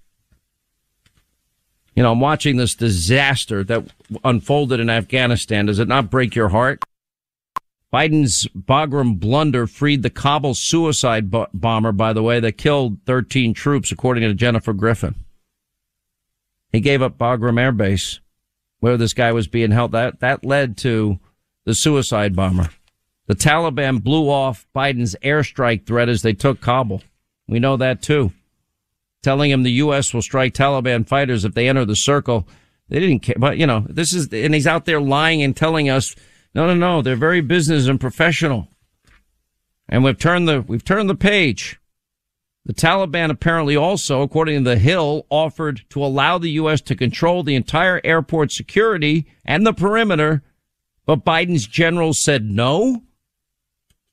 You 1.94 2.02
know, 2.02 2.12
I'm 2.12 2.20
watching 2.20 2.56
this 2.56 2.74
disaster 2.74 3.62
that 3.64 3.92
unfolded 4.24 4.80
in 4.80 4.88
Afghanistan. 4.88 5.66
Does 5.66 5.78
it 5.78 5.88
not 5.88 6.10
break 6.10 6.34
your 6.34 6.48
heart? 6.48 6.82
Biden's 7.92 8.46
Bagram 8.56 9.18
blunder 9.18 9.66
freed 9.66 10.02
the 10.02 10.10
Kabul 10.10 10.54
suicide 10.54 11.30
bo- 11.30 11.48
bomber, 11.52 11.92
by 11.92 12.12
the 12.12 12.22
way, 12.22 12.38
that 12.38 12.52
killed 12.52 12.98
13 13.04 13.52
troops, 13.52 13.90
according 13.90 14.22
to 14.22 14.32
Jennifer 14.32 14.72
Griffin. 14.72 15.16
He 16.72 16.80
gave 16.80 17.02
up 17.02 17.18
Bagram 17.18 17.60
Air 17.60 17.72
Base, 17.72 18.20
where 18.78 18.96
this 18.96 19.12
guy 19.12 19.32
was 19.32 19.48
being 19.48 19.72
held. 19.72 19.90
That, 19.90 20.20
that 20.20 20.44
led 20.44 20.76
to 20.78 21.18
the 21.64 21.74
suicide 21.74 22.36
bomber. 22.36 22.70
The 23.30 23.36
Taliban 23.36 24.02
blew 24.02 24.28
off 24.28 24.66
Biden's 24.74 25.14
airstrike 25.22 25.86
threat 25.86 26.08
as 26.08 26.22
they 26.22 26.32
took 26.32 26.60
Kabul. 26.60 27.04
We 27.46 27.60
know 27.60 27.76
that 27.76 28.02
too 28.02 28.32
telling 29.22 29.52
him 29.52 29.62
the 29.62 29.72
U.S. 29.72 30.12
will 30.12 30.22
strike 30.22 30.52
Taliban 30.52 31.06
fighters 31.06 31.44
if 31.44 31.54
they 31.54 31.68
enter 31.68 31.84
the 31.84 31.94
circle. 31.94 32.48
They 32.88 32.98
didn't 32.98 33.20
care, 33.20 33.36
but 33.38 33.56
you 33.58 33.68
know, 33.68 33.86
this 33.88 34.12
is, 34.12 34.32
and 34.32 34.52
he's 34.52 34.66
out 34.66 34.84
there 34.84 35.00
lying 35.00 35.42
and 35.42 35.56
telling 35.56 35.88
us, 35.88 36.16
no, 36.56 36.66
no, 36.66 36.74
no, 36.74 37.02
they're 37.02 37.14
very 37.14 37.40
business 37.40 37.86
and 37.86 38.00
professional. 38.00 38.66
And 39.88 40.02
we've 40.02 40.18
turned 40.18 40.48
the, 40.48 40.62
we've 40.62 40.84
turned 40.84 41.08
the 41.08 41.14
page. 41.14 41.78
The 42.64 42.74
Taliban 42.74 43.30
apparently 43.30 43.76
also, 43.76 44.22
according 44.22 44.64
to 44.64 44.70
The 44.70 44.76
Hill, 44.76 45.26
offered 45.30 45.82
to 45.90 46.04
allow 46.04 46.38
the 46.38 46.50
U.S. 46.52 46.80
to 46.80 46.96
control 46.96 47.42
the 47.42 47.54
entire 47.54 48.00
airport 48.02 48.52
security 48.52 49.26
and 49.44 49.66
the 49.66 49.72
perimeter, 49.72 50.42
but 51.06 51.24
Biden's 51.24 51.66
generals 51.66 52.20
said 52.20 52.44
no. 52.44 53.02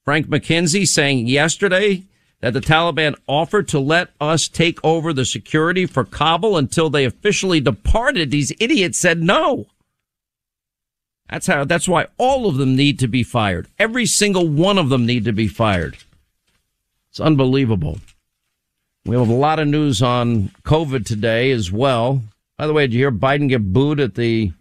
Frank 0.08 0.28
McKenzie 0.28 0.88
saying 0.88 1.28
yesterday 1.28 2.04
that 2.40 2.54
the 2.54 2.62
Taliban 2.62 3.18
offered 3.28 3.68
to 3.68 3.78
let 3.78 4.08
us 4.22 4.48
take 4.48 4.80
over 4.82 5.12
the 5.12 5.26
security 5.26 5.86
for 5.86 6.06
Kabul 6.06 6.56
until 6.56 6.90
they 6.90 7.04
officially 7.04 7.60
departed. 7.60 8.32
These 8.32 8.54
idiots 8.58 8.98
said 8.98 9.22
no. 9.22 9.66
That's 11.30 11.48
how, 11.48 11.66
that's 11.66 11.90
why 11.90 12.08
all 12.18 12.48
of 12.48 12.56
them 12.56 12.74
need 12.74 13.00
to 13.00 13.10
be 13.10 13.22
fired. 13.22 13.68
Every 13.78 14.06
single 14.06 14.48
one 14.48 14.78
of 14.78 14.88
them 14.88 15.06
need 15.06 15.26
to 15.26 15.34
be 15.34 15.50
fired. 15.50 15.98
It's 17.10 17.20
unbelievable. 17.20 18.00
We 19.06 19.18
have 19.18 19.28
a 19.28 19.34
lot 19.34 19.60
of 19.60 19.68
news 19.68 20.02
on 20.02 20.52
COVID 20.64 21.06
today 21.06 21.52
as 21.52 21.70
well. 21.70 22.24
By 22.58 22.66
the 22.66 22.72
way, 22.72 22.88
did 22.88 22.94
you 22.94 23.00
hear 23.00 23.12
Biden 23.12 23.50
get 23.50 23.74
booed 23.74 24.00
at 24.00 24.16
the 24.16 24.54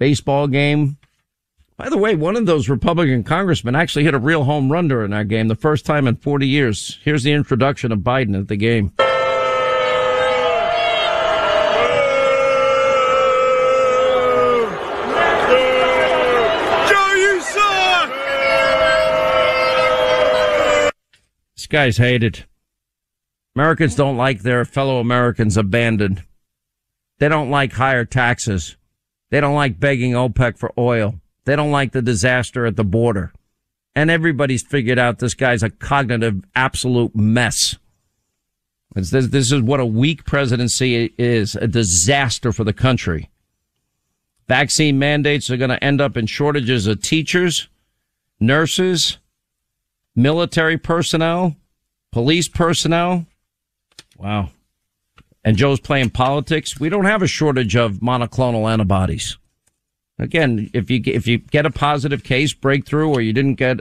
baseball 0.00 0.48
game? 0.48 0.96
By 1.82 1.88
the 1.88 1.98
way, 1.98 2.14
one 2.14 2.36
of 2.36 2.46
those 2.46 2.68
Republican 2.68 3.24
congressmen 3.24 3.74
actually 3.74 4.04
hit 4.04 4.14
a 4.14 4.18
real 4.20 4.44
home 4.44 4.70
run 4.70 4.86
during 4.86 5.10
that 5.10 5.26
game, 5.26 5.48
the 5.48 5.56
first 5.56 5.84
time 5.84 6.06
in 6.06 6.14
40 6.14 6.46
years. 6.46 7.00
Here's 7.02 7.24
the 7.24 7.32
introduction 7.32 7.90
of 7.90 7.98
Biden 7.98 8.38
at 8.38 8.46
the 8.46 8.54
game. 8.54 8.92
This 21.56 21.66
guy's 21.66 21.96
hated. 21.96 22.44
Americans 23.56 23.96
don't 23.96 24.16
like 24.16 24.42
their 24.42 24.64
fellow 24.64 25.00
Americans 25.00 25.56
abandoned. 25.56 26.22
They 27.18 27.28
don't 27.28 27.50
like 27.50 27.72
higher 27.72 28.04
taxes. 28.04 28.76
They 29.30 29.40
don't 29.40 29.56
like 29.56 29.80
begging 29.80 30.12
OPEC 30.12 30.56
for 30.56 30.72
oil. 30.78 31.18
They 31.44 31.56
don't 31.56 31.72
like 31.72 31.92
the 31.92 32.02
disaster 32.02 32.66
at 32.66 32.76
the 32.76 32.84
border. 32.84 33.32
And 33.94 34.10
everybody's 34.10 34.62
figured 34.62 34.98
out 34.98 35.18
this 35.18 35.34
guy's 35.34 35.62
a 35.62 35.70
cognitive 35.70 36.42
absolute 36.54 37.14
mess. 37.14 37.76
This, 38.94 39.10
this 39.10 39.52
is 39.52 39.62
what 39.62 39.80
a 39.80 39.86
weak 39.86 40.24
presidency 40.24 41.12
is 41.18 41.56
a 41.56 41.66
disaster 41.66 42.52
for 42.52 42.64
the 42.64 42.72
country. 42.72 43.30
Vaccine 44.48 44.98
mandates 44.98 45.50
are 45.50 45.56
going 45.56 45.70
to 45.70 45.82
end 45.82 46.00
up 46.00 46.16
in 46.16 46.26
shortages 46.26 46.86
of 46.86 47.00
teachers, 47.00 47.68
nurses, 48.38 49.18
military 50.14 50.76
personnel, 50.76 51.56
police 52.10 52.48
personnel. 52.48 53.26
Wow. 54.18 54.50
And 55.44 55.56
Joe's 55.56 55.80
playing 55.80 56.10
politics. 56.10 56.78
We 56.78 56.88
don't 56.88 57.06
have 57.06 57.22
a 57.22 57.26
shortage 57.26 57.76
of 57.76 57.94
monoclonal 57.94 58.70
antibodies. 58.70 59.38
Again, 60.22 60.70
if 60.72 60.88
you 60.88 61.02
if 61.04 61.26
you 61.26 61.38
get 61.38 61.66
a 61.66 61.70
positive 61.70 62.22
case 62.22 62.52
breakthrough 62.52 63.08
or 63.08 63.20
you 63.20 63.32
didn't 63.32 63.56
get 63.56 63.80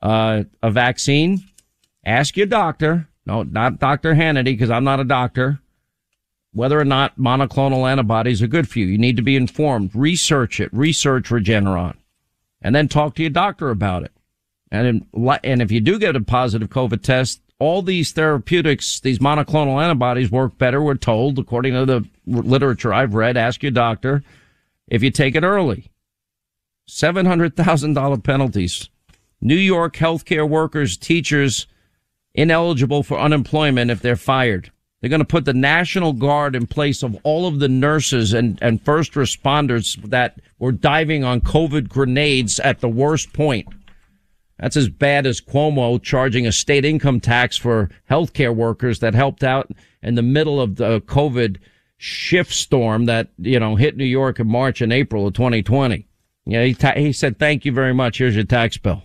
uh, 0.00 0.44
a 0.62 0.70
vaccine, 0.70 1.42
ask 2.06 2.36
your 2.36 2.46
doctor. 2.46 3.08
No, 3.26 3.42
not 3.42 3.78
Dr. 3.78 4.14
Hannity, 4.14 4.44
because 4.44 4.70
I'm 4.70 4.84
not 4.84 5.00
a 5.00 5.04
doctor. 5.04 5.60
Whether 6.54 6.78
or 6.78 6.84
not 6.84 7.18
monoclonal 7.18 7.90
antibodies 7.90 8.42
are 8.42 8.46
good 8.46 8.68
for 8.68 8.78
you, 8.78 8.86
you 8.86 8.98
need 8.98 9.16
to 9.16 9.22
be 9.22 9.36
informed. 9.36 9.90
Research 9.94 10.60
it. 10.60 10.72
Research 10.72 11.30
Regeneron, 11.30 11.96
and 12.60 12.74
then 12.74 12.86
talk 12.86 13.16
to 13.16 13.22
your 13.22 13.30
doctor 13.30 13.70
about 13.70 14.04
it. 14.04 14.12
And 14.70 14.86
in, 14.86 15.30
and 15.42 15.62
if 15.62 15.72
you 15.72 15.80
do 15.80 15.98
get 15.98 16.14
a 16.14 16.20
positive 16.20 16.68
COVID 16.68 17.02
test, 17.02 17.40
all 17.58 17.82
these 17.82 18.12
therapeutics, 18.12 19.00
these 19.00 19.18
monoclonal 19.18 19.82
antibodies 19.82 20.30
work 20.30 20.58
better. 20.58 20.80
We're 20.80 20.94
told, 20.94 21.40
according 21.40 21.74
to 21.74 21.86
the 21.86 22.08
literature 22.26 22.94
I've 22.94 23.14
read. 23.14 23.36
Ask 23.36 23.62
your 23.62 23.72
doctor 23.72 24.22
if 24.92 25.02
you 25.02 25.10
take 25.10 25.34
it 25.34 25.42
early. 25.42 25.90
$700,000 26.88 28.22
penalties. 28.22 28.90
New 29.40 29.56
York 29.56 29.96
healthcare 29.96 30.46
workers, 30.46 30.98
teachers 30.98 31.66
ineligible 32.34 33.02
for 33.02 33.18
unemployment 33.18 33.90
if 33.90 34.02
they're 34.02 34.16
fired. 34.16 34.70
They're 35.00 35.08
going 35.08 35.20
to 35.20 35.24
put 35.24 35.46
the 35.46 35.54
National 35.54 36.12
Guard 36.12 36.54
in 36.54 36.66
place 36.66 37.02
of 37.02 37.16
all 37.24 37.46
of 37.46 37.58
the 37.58 37.70
nurses 37.70 38.34
and, 38.34 38.58
and 38.60 38.84
first 38.84 39.14
responders 39.14 39.96
that 40.10 40.38
were 40.58 40.72
diving 40.72 41.24
on 41.24 41.40
COVID 41.40 41.88
grenades 41.88 42.60
at 42.60 42.80
the 42.80 42.88
worst 42.88 43.32
point. 43.32 43.66
That's 44.58 44.76
as 44.76 44.90
bad 44.90 45.26
as 45.26 45.40
Cuomo 45.40 46.00
charging 46.00 46.46
a 46.46 46.52
state 46.52 46.84
income 46.84 47.18
tax 47.18 47.56
for 47.56 47.88
healthcare 48.10 48.54
workers 48.54 49.00
that 49.00 49.14
helped 49.14 49.42
out 49.42 49.70
in 50.02 50.16
the 50.16 50.22
middle 50.22 50.60
of 50.60 50.76
the 50.76 51.00
COVID 51.00 51.56
shift 52.02 52.52
storm 52.52 53.04
that, 53.04 53.28
you 53.38 53.60
know, 53.60 53.76
hit 53.76 53.96
New 53.96 54.04
York 54.04 54.40
in 54.40 54.48
March 54.48 54.80
and 54.80 54.92
April 54.92 55.28
of 55.28 55.34
2020. 55.34 56.04
Yeah, 56.44 56.64
he, 56.64 56.74
ta- 56.74 56.94
he 56.96 57.12
said, 57.12 57.38
thank 57.38 57.64
you 57.64 57.70
very 57.70 57.94
much. 57.94 58.18
Here's 58.18 58.34
your 58.34 58.44
tax 58.44 58.76
bill. 58.76 59.04